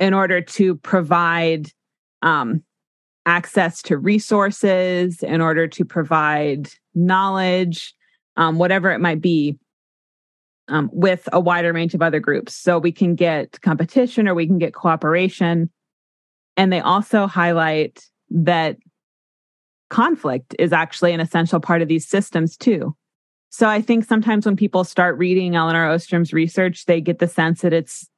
[0.00, 1.70] in order to provide
[2.22, 2.64] um,
[3.26, 7.94] access to resources, in order to provide knowledge,
[8.36, 9.56] um, whatever it might be
[10.68, 12.54] um, with a wider range of other groups.
[12.54, 15.70] So we can get competition or we can get cooperation.
[16.56, 18.76] And they also highlight that
[19.90, 22.94] conflict is actually an essential part of these systems too.
[23.50, 27.62] So I think sometimes when people start reading Elinor Ostrom's research, they get the sense
[27.62, 28.08] that it's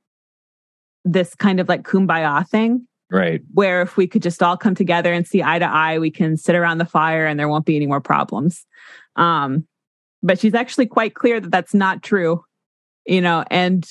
[1.05, 2.87] this kind of like kumbaya thing.
[3.13, 3.41] Right.
[3.53, 6.37] Where if we could just all come together and see eye to eye, we can
[6.37, 8.65] sit around the fire and there won't be any more problems.
[9.17, 9.67] Um,
[10.23, 12.45] but she's actually quite clear that that's not true
[13.07, 13.89] you know and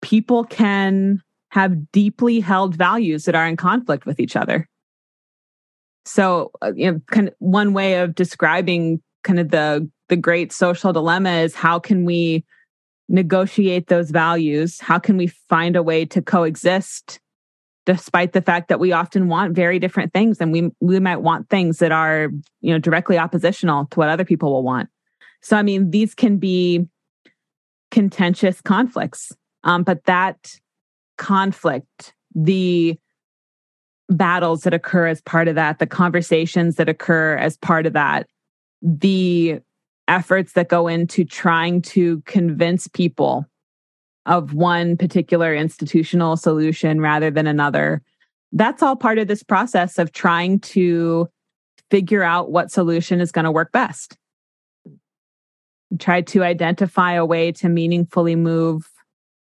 [0.00, 4.68] people can have deeply held values that are in conflict with each other.
[6.04, 10.52] So uh, you know kind of one way of describing kind of the the great
[10.52, 12.44] social dilemma is how can we
[13.08, 14.80] negotiate those values?
[14.80, 17.20] How can we find a way to coexist
[17.86, 21.48] despite the fact that we often want very different things and we we might want
[21.48, 22.28] things that are
[22.60, 24.88] you know directly oppositional to what other people will want
[25.42, 26.86] so, I mean, these can be
[27.90, 29.32] contentious conflicts,
[29.64, 30.52] um, but that
[31.18, 32.98] conflict, the
[34.08, 38.26] battles that occur as part of that, the conversations that occur as part of that,
[38.82, 39.60] the
[40.08, 43.46] efforts that go into trying to convince people
[44.26, 48.02] of one particular institutional solution rather than another.
[48.52, 51.28] That's all part of this process of trying to
[51.90, 54.16] figure out what solution is going to work best
[55.98, 58.88] tried to identify a way to meaningfully move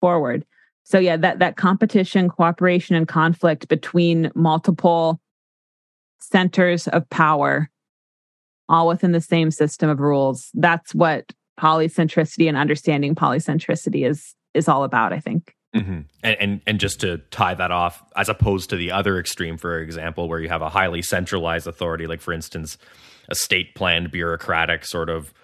[0.00, 0.44] forward.
[0.84, 5.20] So yeah, that that competition, cooperation and conflict between multiple
[6.20, 7.70] centers of power
[8.68, 10.50] all within the same system of rules.
[10.54, 15.54] That's what polycentricity and understanding polycentricity is is all about, I think.
[15.74, 16.00] Mm-hmm.
[16.22, 19.80] And, and, and just to tie that off, as opposed to the other extreme, for
[19.80, 22.78] example, where you have a highly centralized authority, like for instance,
[23.28, 25.34] a state planned bureaucratic sort of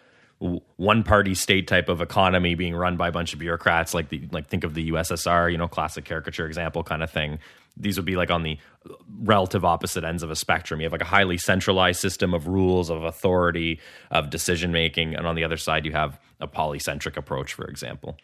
[0.40, 4.22] one party state type of economy being run by a bunch of bureaucrats like the
[4.32, 7.38] like think of the USSR you know classic caricature example kind of thing
[7.76, 10.92] these would be like on the uh, relative opposite ends of a spectrum you have
[10.92, 13.78] like a highly centralized system of rules of authority
[14.10, 18.16] of decision making and on the other side you have a polycentric approach for example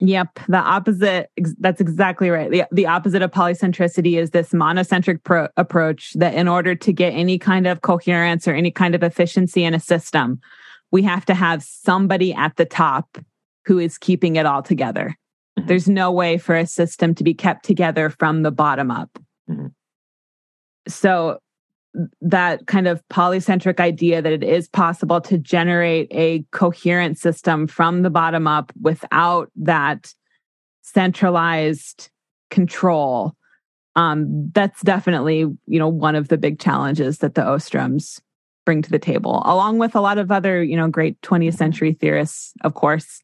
[0.00, 1.30] Yep, the opposite.
[1.60, 2.50] That's exactly right.
[2.50, 7.10] The, the opposite of polycentricity is this monocentric pro- approach that, in order to get
[7.10, 10.40] any kind of coherence or any kind of efficiency in a system,
[10.94, 13.18] we have to have somebody at the top
[13.66, 15.16] who is keeping it all together.
[15.58, 15.66] Mm-hmm.
[15.66, 19.10] There's no way for a system to be kept together from the bottom up.
[19.50, 19.66] Mm-hmm.
[20.86, 21.40] So,
[22.20, 28.02] that kind of polycentric idea that it is possible to generate a coherent system from
[28.02, 30.12] the bottom up without that
[30.82, 32.10] centralized
[32.50, 33.34] control
[33.96, 38.20] um, that's definitely you know one of the big challenges that the ostroms
[38.64, 41.92] bring to the table, along with a lot of other, you know, great 20th century
[41.92, 43.22] theorists, of course,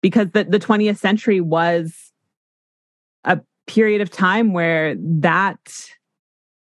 [0.00, 2.12] because the, the 20th century was
[3.24, 5.58] a period of time where that,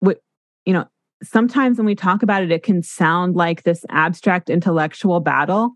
[0.03, 0.87] you know,
[1.23, 5.73] sometimes when we talk about it, it can sound like this abstract intellectual battle.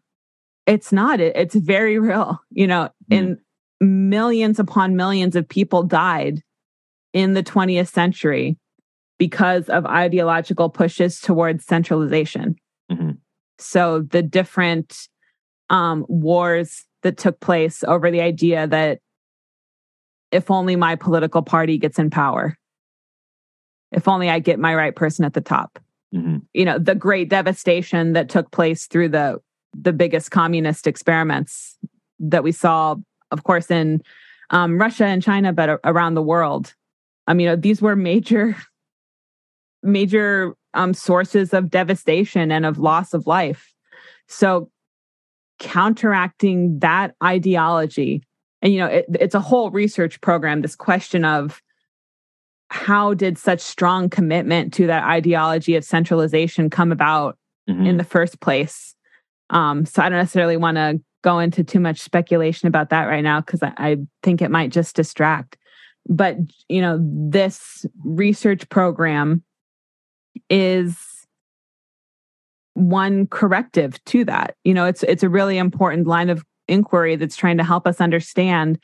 [0.66, 1.20] It's not.
[1.20, 2.40] It, it's very real.
[2.50, 3.18] You know, mm.
[3.18, 3.38] and
[3.80, 6.42] millions upon millions of people died
[7.12, 8.58] in the 20th century
[9.18, 12.56] because of ideological pushes towards centralization.
[12.90, 13.10] Mm-hmm.
[13.58, 15.08] So the different
[15.70, 19.00] um, wars that took place over the idea that
[20.30, 22.56] if only my political party gets in power,
[23.92, 25.78] if only I get my right person at the top.
[26.14, 26.38] Mm-hmm.
[26.54, 29.38] You know, the great devastation that took place through the
[29.74, 31.76] the biggest communist experiments
[32.18, 32.96] that we saw,
[33.30, 34.02] of course, in
[34.50, 36.74] um, Russia and China, but around the world.
[37.26, 38.56] I mean, these were major
[39.82, 43.72] major um, sources of devastation and of loss of life.
[44.26, 44.70] So,
[45.58, 48.22] counteracting that ideology,
[48.62, 50.62] and you know, it, it's a whole research program.
[50.62, 51.62] This question of
[52.70, 57.86] how did such strong commitment to that ideology of centralization come about mm-hmm.
[57.86, 58.94] in the first place?
[59.50, 63.24] Um, so, I don't necessarily want to go into too much speculation about that right
[63.24, 65.56] now because I, I think it might just distract.
[66.06, 66.36] But
[66.68, 69.42] you know, this research program
[70.50, 70.96] is
[72.74, 74.54] one corrective to that.
[74.64, 78.00] You know, it's it's a really important line of inquiry that's trying to help us
[78.00, 78.78] understand.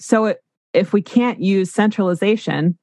[0.00, 0.40] So it,
[0.72, 2.78] if we can't use centralization,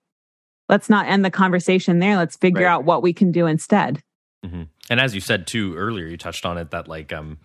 [0.69, 2.17] let's not end the conversation there.
[2.17, 2.71] Let's figure right.
[2.71, 4.01] out what we can do instead.
[4.45, 4.63] Mm-hmm.
[4.89, 7.39] And as you said too earlier, you touched on it that like um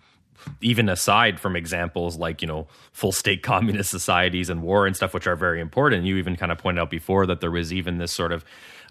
[0.61, 5.13] even aside from examples like you know full state communist societies and war and stuff
[5.13, 7.97] which are very important you even kind of pointed out before that there was even
[7.97, 8.43] this sort of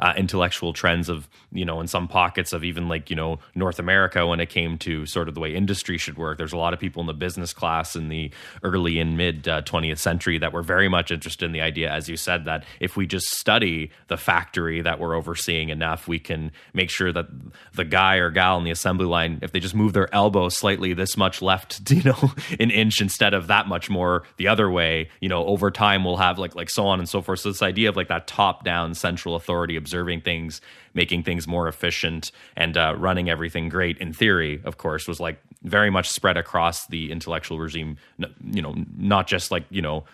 [0.03, 3.79] uh, intellectual trends of you know in some pockets of even like you know North
[3.79, 6.39] America when it came to sort of the way industry should work.
[6.39, 8.33] There's a lot of people in the business class in the
[8.65, 12.09] early and mid uh, 20th century that were very much interested in the idea, as
[12.09, 16.51] you said, that if we just study the factory that we're overseeing enough, we can
[16.75, 17.27] make sure that
[17.75, 20.95] the guy or gal in the assembly line, if they just move their elbow slightly
[20.95, 25.11] this much left, you know, an inch instead of that much more the other way,
[25.21, 27.39] you know, over time we'll have like like so on and so forth.
[27.39, 30.63] So this idea of like that top down central authority observing things,
[30.95, 35.39] making things more efficient, and uh, running everything great in theory, of course, was like
[35.63, 37.99] very much spread across the intellectual regime.
[38.43, 40.05] You know, not just like you know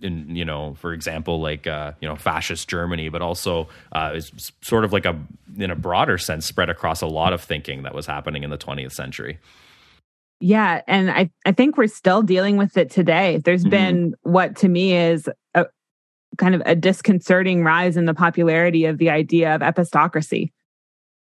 [0.00, 4.52] in you know for example like uh, you know fascist Germany but also uh, is
[4.62, 5.14] sort of like a
[5.58, 8.58] in a broader sense spread across a lot of thinking that was happening in the
[8.58, 9.38] 20th century
[10.40, 13.70] yeah and I I think we're still dealing with it today there's mm-hmm.
[13.70, 15.66] been what to me is a,
[16.38, 20.50] kind of a disconcerting rise in the popularity of the idea of epistocracy,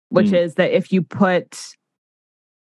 [0.10, 0.38] which mm.
[0.38, 1.60] is that if you put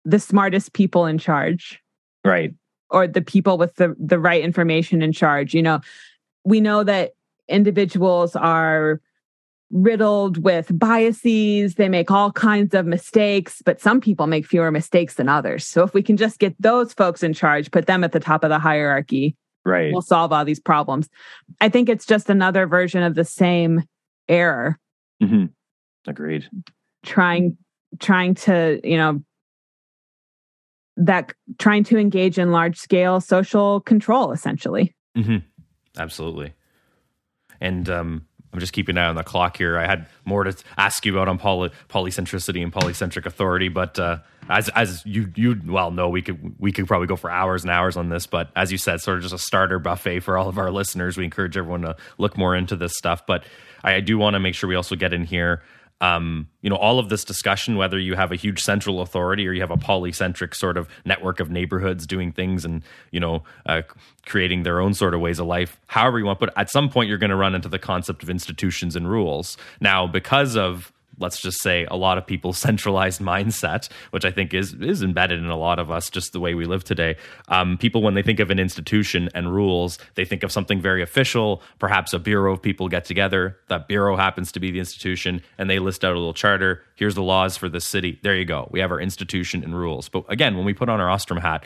[0.06, 1.80] the smartest people in charge,
[2.26, 2.54] right,
[2.90, 5.82] or the people with the the right information in charge, you know,
[6.44, 7.12] we know that
[7.48, 9.02] individuals are
[9.72, 11.76] riddled with biases.
[11.76, 15.66] They make all kinds of mistakes, but some people make fewer mistakes than others.
[15.66, 18.44] So if we can just get those folks in charge, put them at the top
[18.44, 19.92] of the hierarchy, right.
[19.92, 21.10] we'll solve all these problems.
[21.60, 23.84] I think it's just another version of the same
[24.28, 24.78] error.
[25.22, 25.46] Mm-hmm.
[26.10, 26.50] agreed.
[27.04, 27.58] Trying
[28.00, 29.22] trying to you know
[30.98, 34.96] that trying to engage in large scale social control essentially.
[35.18, 35.38] Mm-hmm.
[35.98, 36.54] absolutely.
[37.60, 39.78] And um I'm just keeping an eye on the clock here.
[39.78, 44.18] I had more to ask you about on poly, polycentricity and polycentric authority, but uh,
[44.50, 47.72] as as you you well know, we could we could probably go for hours and
[47.72, 48.28] hours on this.
[48.28, 51.18] But as you said, sort of just a starter buffet for all of our listeners.
[51.18, 53.26] We encourage everyone to look more into this stuff.
[53.26, 53.46] But
[53.84, 55.62] I, I do want to make sure we also get in here
[56.02, 59.54] um, you know, all of this discussion, whether you have a huge central authority or
[59.54, 62.82] you have a polycentric sort of network of neighborhoods doing things and,
[63.12, 63.84] you know, uh,
[64.26, 67.08] creating their own sort of ways of life, however you want, but at some point
[67.08, 69.58] you're going to run into the concept of institutions and rules.
[69.80, 70.92] Now, because of
[71.22, 75.40] let's just say a lot of people's centralized mindset, which I think is is embedded
[75.40, 77.16] in a lot of us, just the way we live today.
[77.48, 81.02] Um, people, when they think of an institution and rules, they think of something very
[81.02, 81.62] official.
[81.80, 83.58] Perhaps a bureau of people get together.
[83.70, 86.84] That bureau happens to be the institution, and they list out a little charter.
[86.96, 88.20] Here's the laws for the city.
[88.24, 88.68] There you go.
[88.72, 90.10] We have our institution and rules.
[90.10, 91.64] But again, when we put on our Ostrom hat,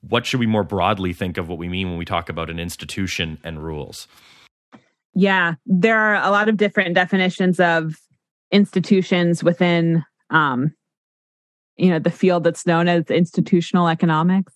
[0.00, 2.58] what should we more broadly think of what we mean when we talk about an
[2.58, 4.08] institution and rules?
[5.14, 7.96] Yeah, there are a lot of different definitions of
[8.50, 10.72] institutions within um,
[11.76, 14.52] you know the field that's known as institutional economics.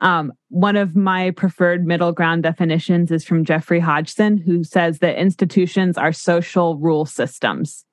[0.00, 5.18] Um, one of my preferred middle ground definitions is from geoffrey hodgson who says that
[5.18, 7.84] institutions are social rule systems.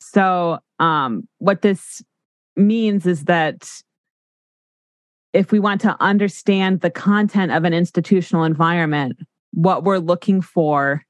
[0.00, 2.02] So um, what this
[2.54, 3.68] means is that
[5.32, 9.18] if we want to understand the content of an institutional environment
[9.56, 11.02] what we're looking for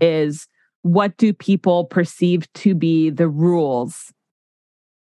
[0.00, 0.46] is
[0.84, 4.12] what do people perceive to be the rules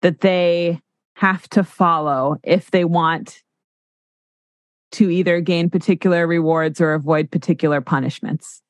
[0.02, 0.80] that they
[1.16, 3.44] have to follow if they want
[4.94, 8.62] to either gain particular rewards or avoid particular punishments?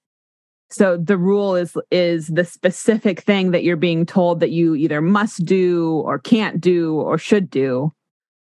[0.71, 4.99] So the rule is is the specific thing that you're being told that you either
[4.99, 7.93] must do or can't do or should do.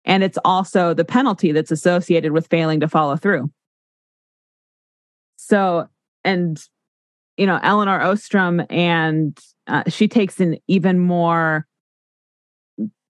[0.05, 3.49] And it's also the penalty that's associated with failing to follow through.
[5.38, 5.88] So
[6.24, 6.64] and
[7.41, 9.35] you know, Elinor Ostrom, and
[9.65, 11.65] uh, she takes an even more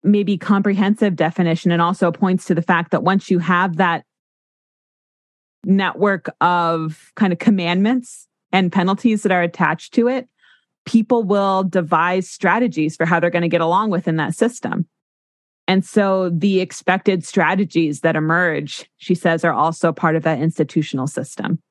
[0.03, 4.05] maybe comprehensive definition and also points to the fact that once you have that
[5.65, 10.29] network of kind of commandments and penalties that are attached to it,
[10.85, 14.87] people will devise strategies for how they're going to get along within that system.
[15.67, 21.07] And so the expected strategies that emerge, she says, are also part of that institutional
[21.07, 21.63] system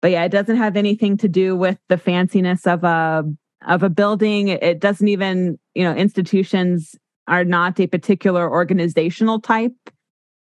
[0.00, 3.24] but yeah, it doesn't have anything to do with the fanciness of a
[3.66, 4.48] of a building.
[4.48, 6.94] It doesn't even, you know, institutions
[7.26, 9.74] are not a particular organizational type.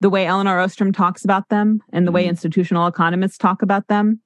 [0.00, 2.30] The way Elinor Ostrom talks about them and the way mm-hmm.
[2.30, 4.20] institutional economists talk about them.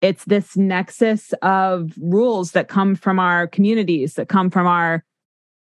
[0.00, 5.04] It's this nexus of rules that come from our communities, that come from our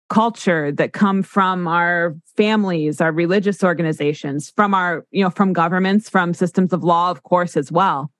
[0.09, 6.09] culture, that come from our families, our religious organizations, from our, you know, from governments,
[6.09, 8.11] from systems of law, of course, as well.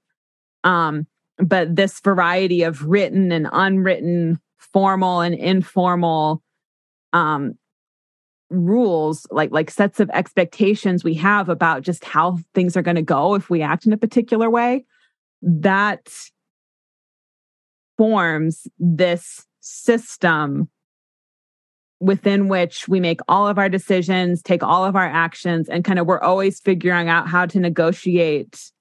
[0.66, 1.08] Um,
[1.38, 6.42] but this variety of written and unwritten, formal and informal
[7.14, 7.58] um,
[8.50, 13.02] rules, like like sets of expectations we have about just how things are going to
[13.02, 14.86] go if we act in a particular way,
[15.42, 16.12] that
[17.98, 20.70] forms this system
[22.00, 25.98] within which we make all of our decisions, take all of our actions, and kind
[25.98, 28.72] of we're always figuring out how to negotiate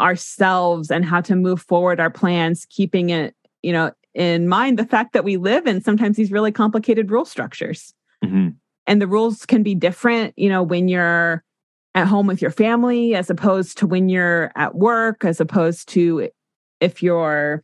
[0.00, 4.86] ourselves and how to move forward our plans, keeping it, you know, in mind the
[4.86, 7.94] fact that we live in sometimes these really complicated rule structures.
[8.24, 8.48] Mm-hmm.
[8.86, 11.44] And the rules can be different, you know, when you're
[11.94, 16.28] at home with your family as opposed to when you're at work, as opposed to
[16.80, 17.62] if you're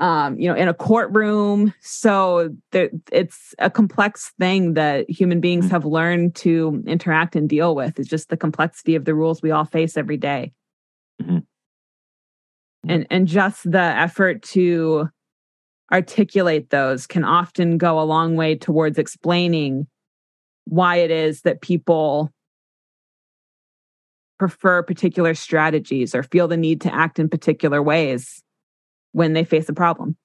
[0.00, 1.72] um, you know, in a courtroom.
[1.80, 5.74] So there, it's a complex thing that human beings mm-hmm.
[5.74, 8.00] have learned to interact and deal with.
[8.00, 10.52] It's just the complexity of the rules we all face every day.
[11.22, 11.38] Mm-hmm
[12.88, 15.08] and and just the effort to
[15.92, 19.86] articulate those can often go a long way towards explaining
[20.64, 22.30] why it is that people
[24.38, 28.42] prefer particular strategies or feel the need to act in particular ways
[29.12, 30.16] when they face a problem.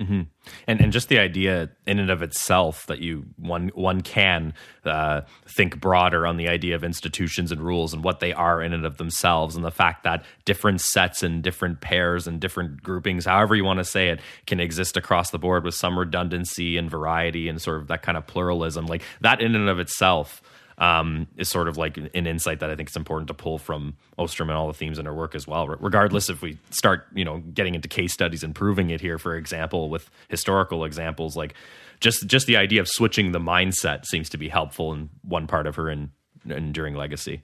[0.00, 0.22] Mm-hmm.
[0.66, 5.20] And and just the idea in and of itself that you one one can uh,
[5.46, 8.84] think broader on the idea of institutions and rules and what they are in and
[8.84, 13.54] of themselves, and the fact that different sets and different pairs and different groupings, however
[13.54, 17.48] you want to say it, can exist across the board with some redundancy and variety
[17.48, 18.86] and sort of that kind of pluralism.
[18.86, 20.42] Like that in and of itself
[20.78, 23.96] um, is sort of like an insight that I think is important to pull from
[24.18, 25.66] Ostrom and all the themes in her work as well.
[25.68, 29.36] Regardless if we start, you know, getting into case studies and proving it here, for
[29.36, 31.54] example, with historical examples, like
[32.00, 35.66] just just the idea of switching the mindset seems to be helpful in one part
[35.66, 36.10] of her in,
[36.48, 37.42] enduring legacy.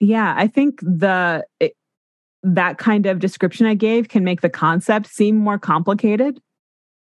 [0.00, 1.76] Yeah, I think the it,
[2.42, 6.40] that kind of description I gave can make the concept seem more complicated.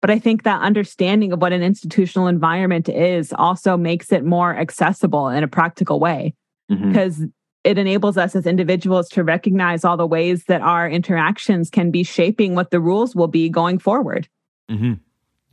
[0.04, 4.54] But I think that understanding of what an institutional environment is also makes it more
[4.54, 6.34] accessible in a practical way
[6.68, 7.28] because mm-hmm.
[7.64, 12.04] it enables us as individuals to recognize all the ways that our interactions can be
[12.04, 14.28] shaping what the rules will be going forward.
[14.70, 14.95] Mm-hmm.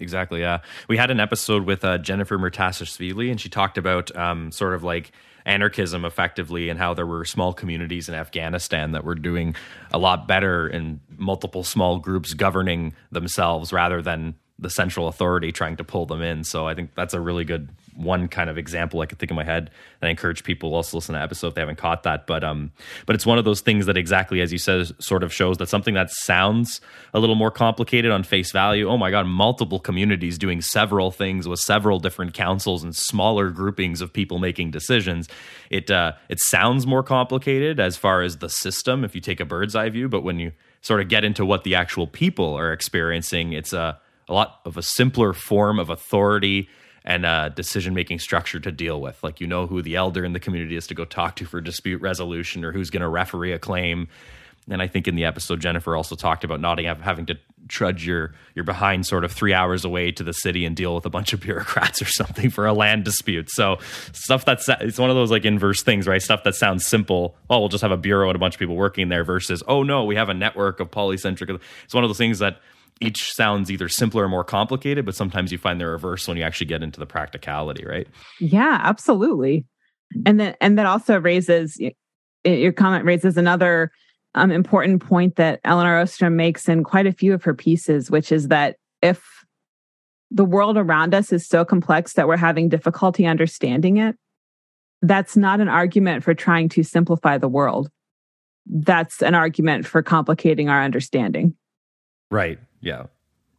[0.01, 0.41] Exactly.
[0.41, 4.75] Yeah, we had an episode with uh, Jennifer Murtazashvili, and she talked about um, sort
[4.75, 5.13] of like
[5.47, 9.55] anarchism effectively and how there were small communities in Afghanistan that were doing
[9.93, 15.77] a lot better in multiple small groups governing themselves rather than the central authority trying
[15.77, 16.45] to pull them in.
[16.45, 17.71] So I think that's a really good
[18.01, 19.71] one kind of example I could think in my head.
[20.01, 22.27] And I encourage people also listen to that episode if they haven't caught that.
[22.27, 22.73] But um,
[23.07, 25.69] but it's one of those things that exactly as you said, sort of shows that
[25.69, 26.81] something that sounds
[27.15, 28.89] a little more complicated on face value.
[28.89, 34.01] Oh my God, multiple communities doing several things with several different councils and smaller groupings
[34.01, 35.29] of people making decisions.
[35.71, 39.45] It uh, it sounds more complicated as far as the system if you take a
[39.45, 42.73] bird's eye view, but when you sort of get into what the actual people are
[42.73, 43.99] experiencing, it's a
[44.29, 46.69] a lot of a simpler form of authority
[47.11, 49.21] and a decision making structure to deal with.
[49.21, 51.61] Like you know who the elder in the community is to go talk to for
[51.61, 54.07] dispute resolution or who's going to referee a claim.
[54.71, 58.33] And I think in the episode, Jennifer also talked about not having to trudge your
[58.55, 61.33] your behind sort of three hours away to the city and deal with a bunch
[61.33, 63.51] of bureaucrats or something for a land dispute.
[63.51, 63.79] So
[64.13, 66.23] stuff that's it's one of those like inverse things, right?
[66.23, 67.35] Stuff that sounds simple.
[67.49, 69.83] Oh, we'll just have a bureau and a bunch of people working there versus oh
[69.83, 71.59] no, we have a network of polycentric.
[71.87, 72.61] It's one of those things that
[73.01, 76.43] each sounds either simpler or more complicated, but sometimes you find the reverse when you
[76.43, 78.07] actually get into the practicality, right?
[78.41, 79.65] Yeah, absolutely.
[80.27, 81.81] And then and that also raises
[82.45, 83.91] your comment raises another
[84.35, 88.31] um, important point that Elinor Ostrom makes in quite a few of her pieces, which
[88.33, 89.23] is that if
[90.31, 94.17] the world around us is so complex that we're having difficulty understanding it,
[95.03, 97.91] that's not an argument for trying to simplify the world.
[98.67, 101.57] That's an argument for complicating our understanding.
[102.31, 102.59] Right.
[102.81, 103.05] Yeah.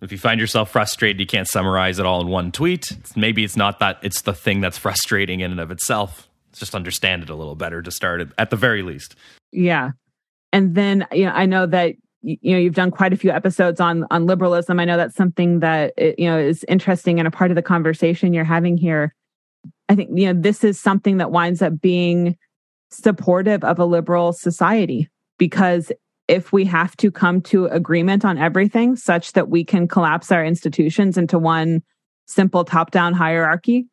[0.02, 2.98] If you find yourself frustrated, you can't summarize it all in one tweet.
[3.16, 6.28] Maybe it's not that it's the thing that's frustrating in and of itself.
[6.54, 9.16] just understand it a little better to start at the very least.
[9.52, 9.92] Yeah.
[10.52, 13.80] And then, you know, I know that you know you've done quite a few episodes
[13.80, 14.80] on on liberalism.
[14.80, 17.62] I know that's something that uh, you know is interesting and a part of the
[17.62, 19.16] conversation you're having here.
[19.90, 22.38] I think you know this is something that winds up being
[22.92, 25.92] supportive of a liberal society because
[26.32, 30.46] if we have to come to agreement on everything such that we can collapse our
[30.46, 31.84] institutions into one
[32.26, 33.86] simple top down hierarchy,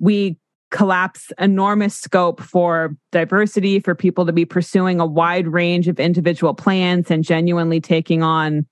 [0.00, 0.36] we
[0.72, 6.54] collapse enormous scope for diversity, for people to be pursuing a wide range of individual
[6.54, 8.66] plans and genuinely taking on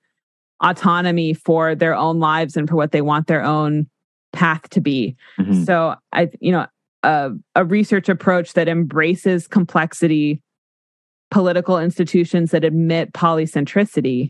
[0.61, 3.89] autonomy for their own lives and for what they want their own
[4.33, 5.15] path to be.
[5.39, 5.63] Mm-hmm.
[5.63, 6.67] So I, you know,
[7.01, 10.41] a, a research approach that embraces complexity
[11.35, 14.29] political institutions that admit polycentricity,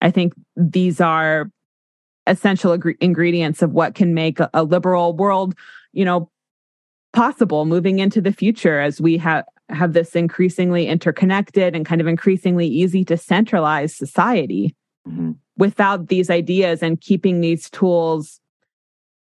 [0.00, 1.50] I think these are
[2.24, 5.56] essential ag- ingredients of what can make a, a, liberal world,
[5.92, 6.30] you know,
[7.12, 12.06] possible moving into the future as we have have this increasingly interconnected and kind of
[12.06, 14.76] increasingly easy to centralize society.
[15.08, 15.32] Mm-hmm.
[15.56, 18.40] Without these ideas and keeping these tools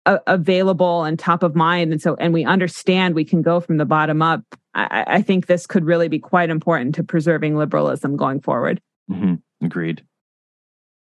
[0.06, 3.86] available and top of mind and so and we understand we can go from the
[3.86, 4.42] bottom up
[4.76, 9.36] I, I think this could really be quite important to preserving liberalism going forward mm-hmm.
[9.66, 10.04] agreed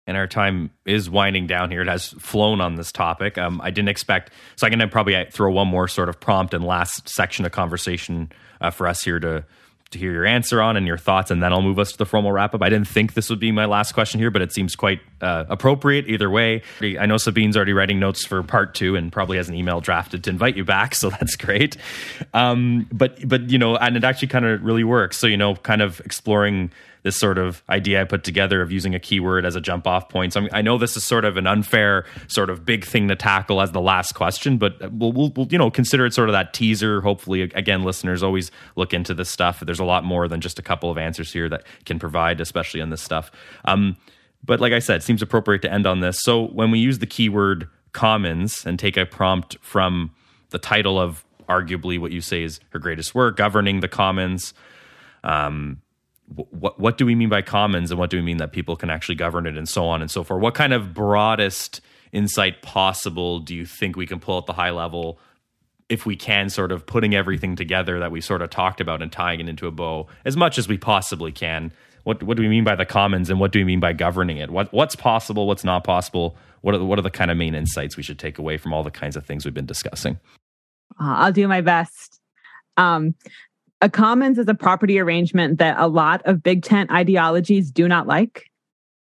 [0.09, 1.83] and our time is winding down here.
[1.83, 3.37] It has flown on this topic.
[3.37, 6.55] Um, I didn't expect, so I'm going to probably throw one more sort of prompt
[6.55, 9.45] and last section of conversation uh, for us here to
[9.91, 12.05] to hear your answer on and your thoughts, and then I'll move us to the
[12.05, 12.61] formal wrap up.
[12.61, 15.45] I didn't think this would be my last question here, but it seems quite uh,
[15.49, 16.61] appropriate either way.
[16.81, 20.23] I know Sabine's already writing notes for part two and probably has an email drafted
[20.25, 21.77] to invite you back, so that's great.
[22.33, 25.17] Um, but but you know, and it actually kind of really works.
[25.17, 26.71] So you know, kind of exploring
[27.03, 30.09] this sort of idea I put together of using a keyword as a jump off
[30.09, 30.33] point.
[30.33, 33.61] So I know this is sort of an unfair, sort of big thing to tackle
[33.61, 36.53] as the last question, but we'll, we'll, we'll, you know consider it sort of that
[36.53, 37.01] teaser.
[37.01, 39.59] Hopefully, again, listeners always look into this stuff.
[39.61, 42.81] There's a lot more than just a couple of answers here that can provide, especially
[42.81, 43.31] on this stuff.
[43.65, 43.97] Um,
[44.43, 46.21] but like I said, seems appropriate to end on this.
[46.21, 50.11] So when we use the keyword commons and take a prompt from
[50.51, 54.53] the title of arguably what you say is her greatest work, governing the commons.
[55.23, 55.81] Um,
[56.35, 58.89] what what do we mean by commons and what do we mean that people can
[58.89, 60.41] actually govern it and so on and so forth?
[60.41, 64.71] What kind of broadest insight possible do you think we can pull at the high
[64.71, 65.19] level
[65.89, 69.11] if we can sort of putting everything together that we sort of talked about and
[69.11, 71.71] tying it into a bow as much as we possibly can?
[72.03, 74.37] What what do we mean by the commons and what do we mean by governing
[74.37, 74.51] it?
[74.51, 76.37] What what's possible what's not possible?
[76.61, 78.73] What are the, what are the kind of main insights we should take away from
[78.73, 80.19] all the kinds of things we've been discussing?
[80.99, 82.19] Uh, i'll do my best.
[82.77, 83.15] Um,
[83.81, 88.07] a commons is a property arrangement that a lot of big tent ideologies do not
[88.07, 88.45] like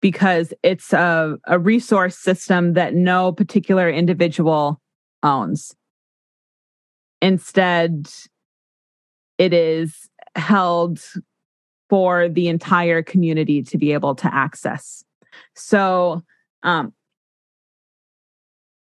[0.02, 4.80] because it's a, a resource system that no particular individual
[5.24, 5.76] owns.
[7.22, 8.10] Instead,
[9.38, 11.00] it is held
[11.90, 15.04] for the entire community to be able to access.
[15.56, 16.24] So,
[16.64, 16.94] um,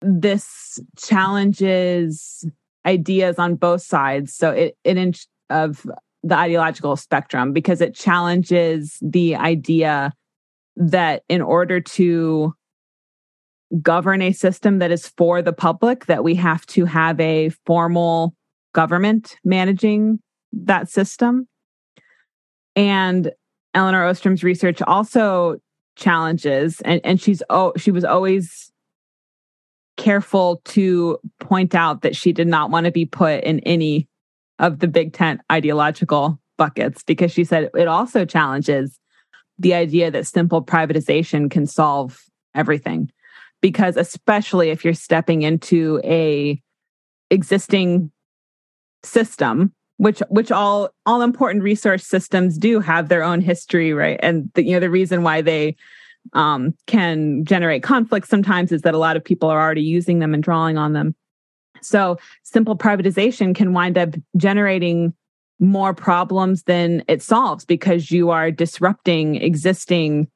[0.02, 2.46] this challenges
[2.86, 4.34] ideas on both sides.
[4.34, 4.98] So it, it
[5.52, 5.86] of
[6.24, 10.14] the ideological spectrum because it challenges the idea
[10.76, 12.54] that in order to
[13.82, 18.36] govern a system that is for the public that we have to have a formal
[18.74, 20.20] government managing
[20.52, 21.48] that system.
[22.76, 23.32] And
[23.74, 25.56] elinor ostrom's research also
[25.96, 28.72] challenges and, and she's oh she was always
[29.96, 34.08] careful to point out that she did not want to be put in any
[34.62, 39.00] of the big tent ideological buckets because she said it also challenges
[39.60, 42.24] the idea that simple privatization can solve
[42.56, 43.12] everything.
[43.60, 46.62] Because especially if you're stepping into a
[47.30, 48.12] existing
[49.04, 54.20] system which which all all important resource systems do have their own history right?
[54.22, 55.76] And the, you know the reason why they
[56.34, 60.34] um, can generate conflict sometimes is that a lot of people are already using them
[60.34, 61.16] and drawing on them
[61.82, 65.14] so simple privatization can wind up generating
[65.60, 70.28] more problems than it solves because you are disrupting existing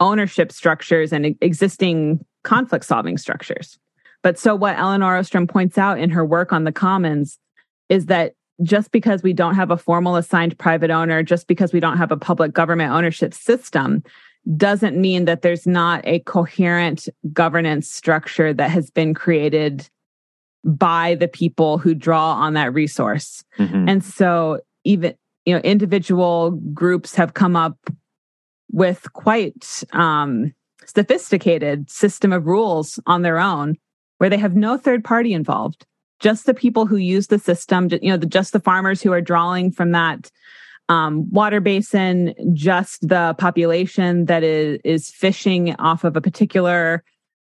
[0.00, 3.78] ownership structures and existing conflict solving structures.
[4.22, 7.38] But so what Elinor Ostrom points out in her work on the commons
[7.88, 11.80] is that just because we don't have a formal assigned private owner, just because we
[11.80, 14.02] don't have a public government ownership system,
[14.56, 19.88] doesn't mean that there's not a coherent governance structure that has been created
[20.66, 23.44] by the people who draw on that resource.
[23.58, 23.88] Mm-hmm.
[23.88, 25.14] And so even
[25.46, 27.78] you know individual groups have come up
[28.70, 30.52] with quite um,
[30.84, 33.76] sophisticated system of rules on their own
[34.18, 35.86] where they have no third party involved
[36.20, 39.20] just the people who use the system you know the, just the farmers who are
[39.20, 40.30] drawing from that
[40.88, 47.02] um, water basin just the population that is is fishing off of a particular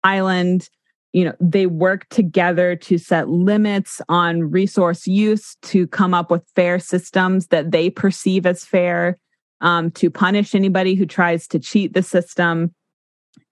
[0.04, 0.68] island
[1.12, 6.42] you know they work together to set limits on resource use to come up with
[6.54, 9.18] fair systems that they perceive as fair
[9.60, 12.74] um, to punish anybody who tries to cheat the system.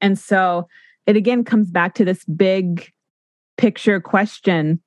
[0.01, 0.69] And so
[1.07, 2.91] it again comes back to this big
[3.57, 4.81] picture question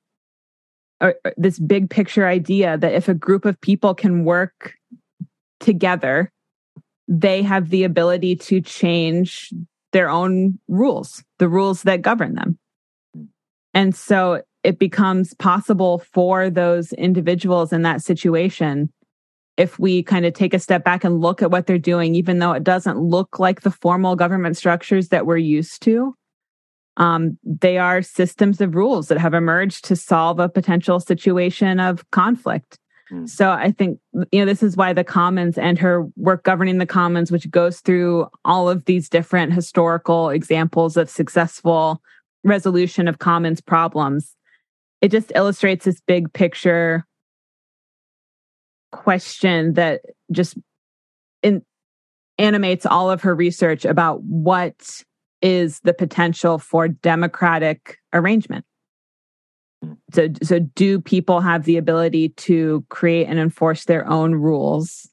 [1.00, 4.74] or, or this big picture idea that if a group of people can work
[5.60, 6.30] together
[7.08, 9.50] they have the ability to change
[9.92, 12.58] their own rules, the rules that govern them.
[13.74, 18.92] And so it becomes possible for those individuals in that situation
[19.56, 22.38] if we kind of take a step back and look at what they're doing, even
[22.38, 26.14] though it doesn't look like the formal government structures that we're used to.
[26.96, 32.08] Um, they are systems of rules that have emerged to solve a potential situation of
[32.10, 32.78] conflict.
[33.10, 33.28] Mm.
[33.28, 33.98] So I think,
[34.32, 37.80] you know, this is why the Commons and her work governing the Commons, which goes
[37.80, 42.02] through all of these different historical examples of successful
[42.44, 44.34] resolution of commons problems.
[45.00, 47.04] It just illustrates this big picture
[48.90, 50.00] question that
[50.32, 50.56] just
[51.42, 51.62] in,
[52.38, 55.02] animates all of her research about what
[55.42, 58.64] is the potential for democratic arrangement.
[60.12, 65.08] So, so do people have the ability to create and enforce their own rules?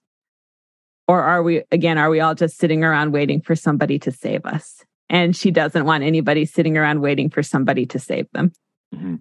[1.07, 4.45] Or are we, again, are we all just sitting around waiting for somebody to save
[4.45, 4.83] us?
[5.09, 8.51] and she doesn't want anybody sitting around waiting for somebody to save them.
[8.93, 9.15] Mm-hmm.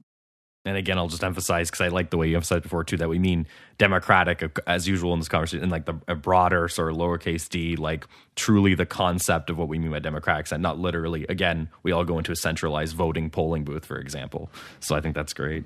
[0.67, 3.09] And again, I'll just emphasize because I like the way you emphasized before too that
[3.09, 3.47] we mean
[3.77, 7.49] democratic uh, as usual in this conversation, in like the a broader sort of lowercase
[7.49, 11.27] d, like truly the concept of what we mean by democratic, and not literally.
[11.29, 14.51] Again, we all go into a centralized voting polling booth, for example.
[14.81, 15.65] So I think that's great.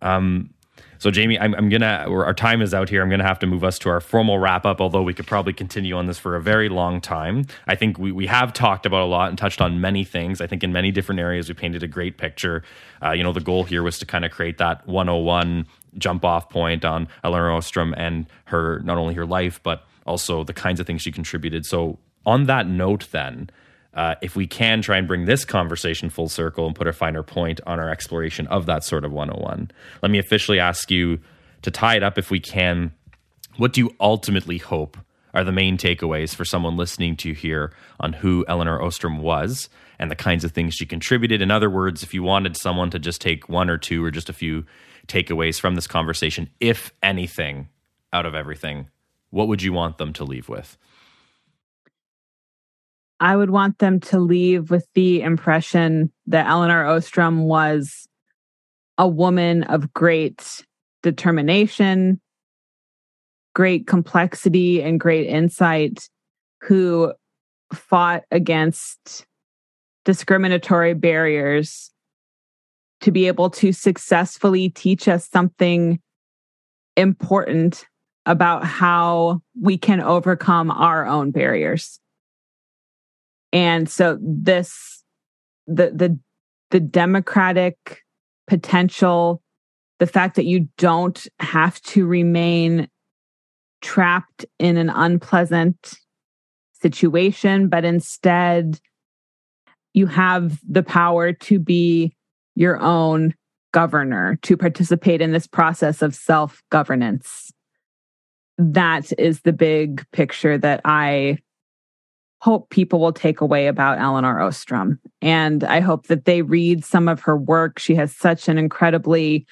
[0.00, 0.50] Um,
[1.04, 2.06] so, Jayme, I'm, I'm gonna.
[2.08, 3.02] Our time is out here.
[3.02, 4.80] I'm gonna have to move us to our formal wrap up.
[4.80, 7.46] Although we could probably continue on this for a very long time.
[7.66, 10.40] I think we we have talked about a lot and touched on many things.
[10.40, 12.62] I think in many different areas we painted a great picture.
[13.02, 15.66] Uh, you know, the goal here was to kind of create that 101
[15.98, 20.54] jump off point on Elinor Ostrom and her not only her life but also the
[20.54, 21.66] kinds of things she contributed.
[21.66, 23.50] So, on that note, then
[23.94, 27.22] uh, if we can try and bring this conversation full circle and put a finer
[27.22, 29.70] point on our exploration of that sort of 101,
[30.02, 31.20] let me officially ask you
[31.62, 32.92] to tie it up if we can.
[33.56, 34.96] What do you ultimately hope
[35.32, 39.68] are the main takeaways for someone listening to you here on who Elinor Ostrom was
[39.98, 41.40] and the kinds of things she contributed?
[41.40, 44.28] In other words, if you wanted someone to just take one or two or just
[44.28, 44.64] a few
[45.06, 47.68] takeaways from this conversation, if anything,
[48.12, 48.88] out of everything,
[49.30, 50.78] what would you want them to leave with?
[53.24, 58.06] I would want them to leave with the impression that Elinor Ostrom was
[58.98, 60.62] a woman of great
[61.02, 62.20] determination,
[63.54, 66.06] great complexity, and great insight
[66.64, 67.14] who
[67.72, 69.24] fought against
[70.04, 71.92] discriminatory barriers
[73.00, 75.98] to be able to successfully teach us something
[76.94, 77.86] important
[78.26, 81.98] about how we can overcome our own barriers.
[83.54, 85.02] And so this
[85.66, 86.18] the the
[86.70, 88.02] the democratic
[88.46, 89.40] potential
[90.00, 92.88] the fact that you don't have to remain
[93.80, 95.94] trapped in an unpleasant
[96.82, 98.78] situation but instead
[99.94, 102.14] you have the power to be
[102.54, 103.32] your own
[103.72, 107.50] governor to participate in this process of self governance
[108.58, 111.38] that is the big picture that i
[112.44, 115.00] hope people will take away about Elinor Ostrom.
[115.22, 117.78] And I hope that they read some of her work.
[117.78, 119.46] She has such an incredibly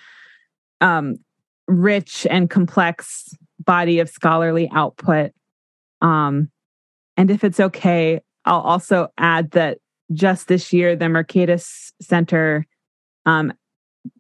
[0.82, 1.16] um,
[1.66, 5.30] rich and complex body of scholarly output.
[6.02, 6.50] Um,
[7.16, 9.78] and if it's okay, I'll also add that
[10.12, 12.66] just this year, the Mercatus Center
[13.24, 13.54] um,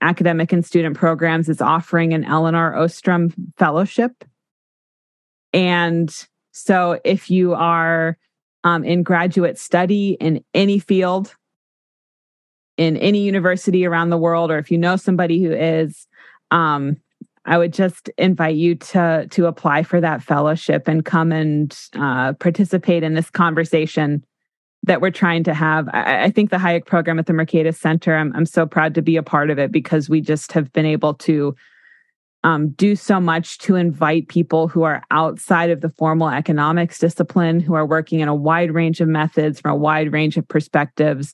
[0.00, 4.24] Academic and Student Programs is offering an Elinor Ostrom Fellowship.
[5.52, 6.10] And
[6.52, 8.16] so if you are
[8.64, 11.34] um, in graduate study in any field,
[12.76, 16.06] in any university around the world, or if you know somebody who is,
[16.50, 16.96] um,
[17.44, 22.34] I would just invite you to to apply for that fellowship and come and uh,
[22.34, 24.24] participate in this conversation
[24.84, 25.88] that we're trying to have.
[25.92, 29.02] I, I, think the Hayek program at the Mercatus Center, I'm, I'm so proud to
[29.02, 31.54] be a part of it because we just have been able to
[32.44, 37.60] um, do so much to invite people who are outside of the formal economics discipline,
[37.60, 41.32] who are working in a wide range of methods from a wide range of perspectives,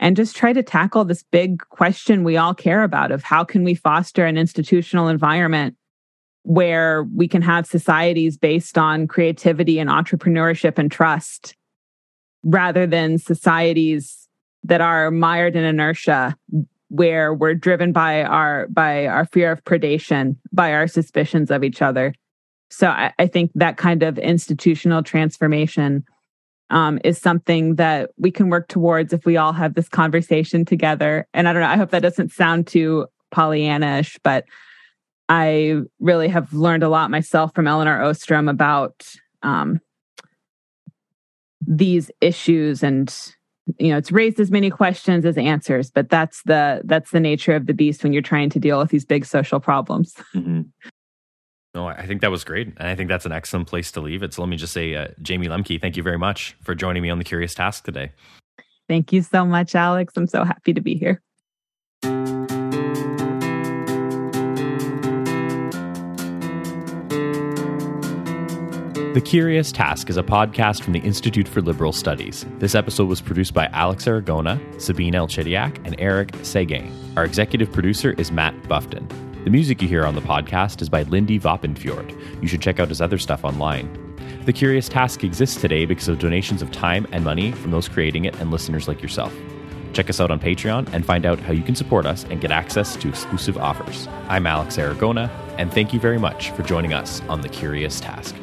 [0.00, 3.62] and just try to tackle this big question we all care about of how can
[3.62, 5.76] we foster an institutional environment
[6.42, 11.54] where we can have societies based on creativity and entrepreneurship and trust
[12.42, 14.28] rather than societies
[14.64, 16.36] that are mired in inertia
[16.92, 21.80] where we're driven by our by our fear of predation, by our suspicions of each
[21.80, 22.12] other.
[22.68, 26.04] So I, I think that kind of institutional transformation
[26.68, 31.26] um, is something that we can work towards if we all have this conversation together.
[31.32, 34.44] And I don't know, I hope that doesn't sound too Pollyannish, but
[35.30, 39.06] I really have learned a lot myself from Elinor Ostrom about
[39.42, 39.80] um,
[41.66, 43.14] these issues and
[43.78, 47.54] you know it's raised as many questions as answers but that's the that's the nature
[47.54, 50.14] of the beast when you're trying to deal with these big social problems.
[50.34, 50.62] Mm-hmm.
[51.74, 54.22] no i think that was great and i think that's an excellent place to leave
[54.22, 54.32] it.
[54.32, 57.10] So let me just say uh, jayme lemke thank you very much for joining me
[57.10, 58.12] on the curious task today.
[58.88, 60.14] Thank you so much alex.
[60.16, 61.22] I'm so happy to be here
[69.12, 72.46] The Curious Task is a podcast from the Institute for Liberal Studies.
[72.60, 76.90] This episode was produced by Alex Aragona, Sabine Elchidiak, and Eric Seguin.
[77.18, 79.06] Our executive producer is Matt Buffton.
[79.44, 82.40] The music you hear on the podcast is by Lindy Vopnfjörð.
[82.40, 84.16] You should check out his other stuff online.
[84.46, 88.24] The Curious Task exists today because of donations of time and money from those creating
[88.24, 89.34] it and listeners like yourself.
[89.92, 92.50] Check us out on Patreon and find out how you can support us and get
[92.50, 94.08] access to exclusive offers.
[94.28, 98.34] I'm Alex Aragona, and thank you very much for joining us on The Curious Task.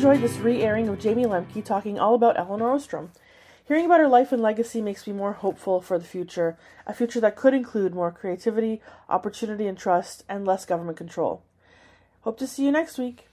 [0.00, 3.10] Enjoyed this re airing of Jayme Lemke talking all about Elinor Ostrom.
[3.68, 6.56] Hearing about her life and legacy makes me more hopeful for the future,
[6.86, 8.80] a future that could include more creativity,
[9.10, 11.42] opportunity, and trust, and less government control.
[12.22, 13.29] Hope to see you next week.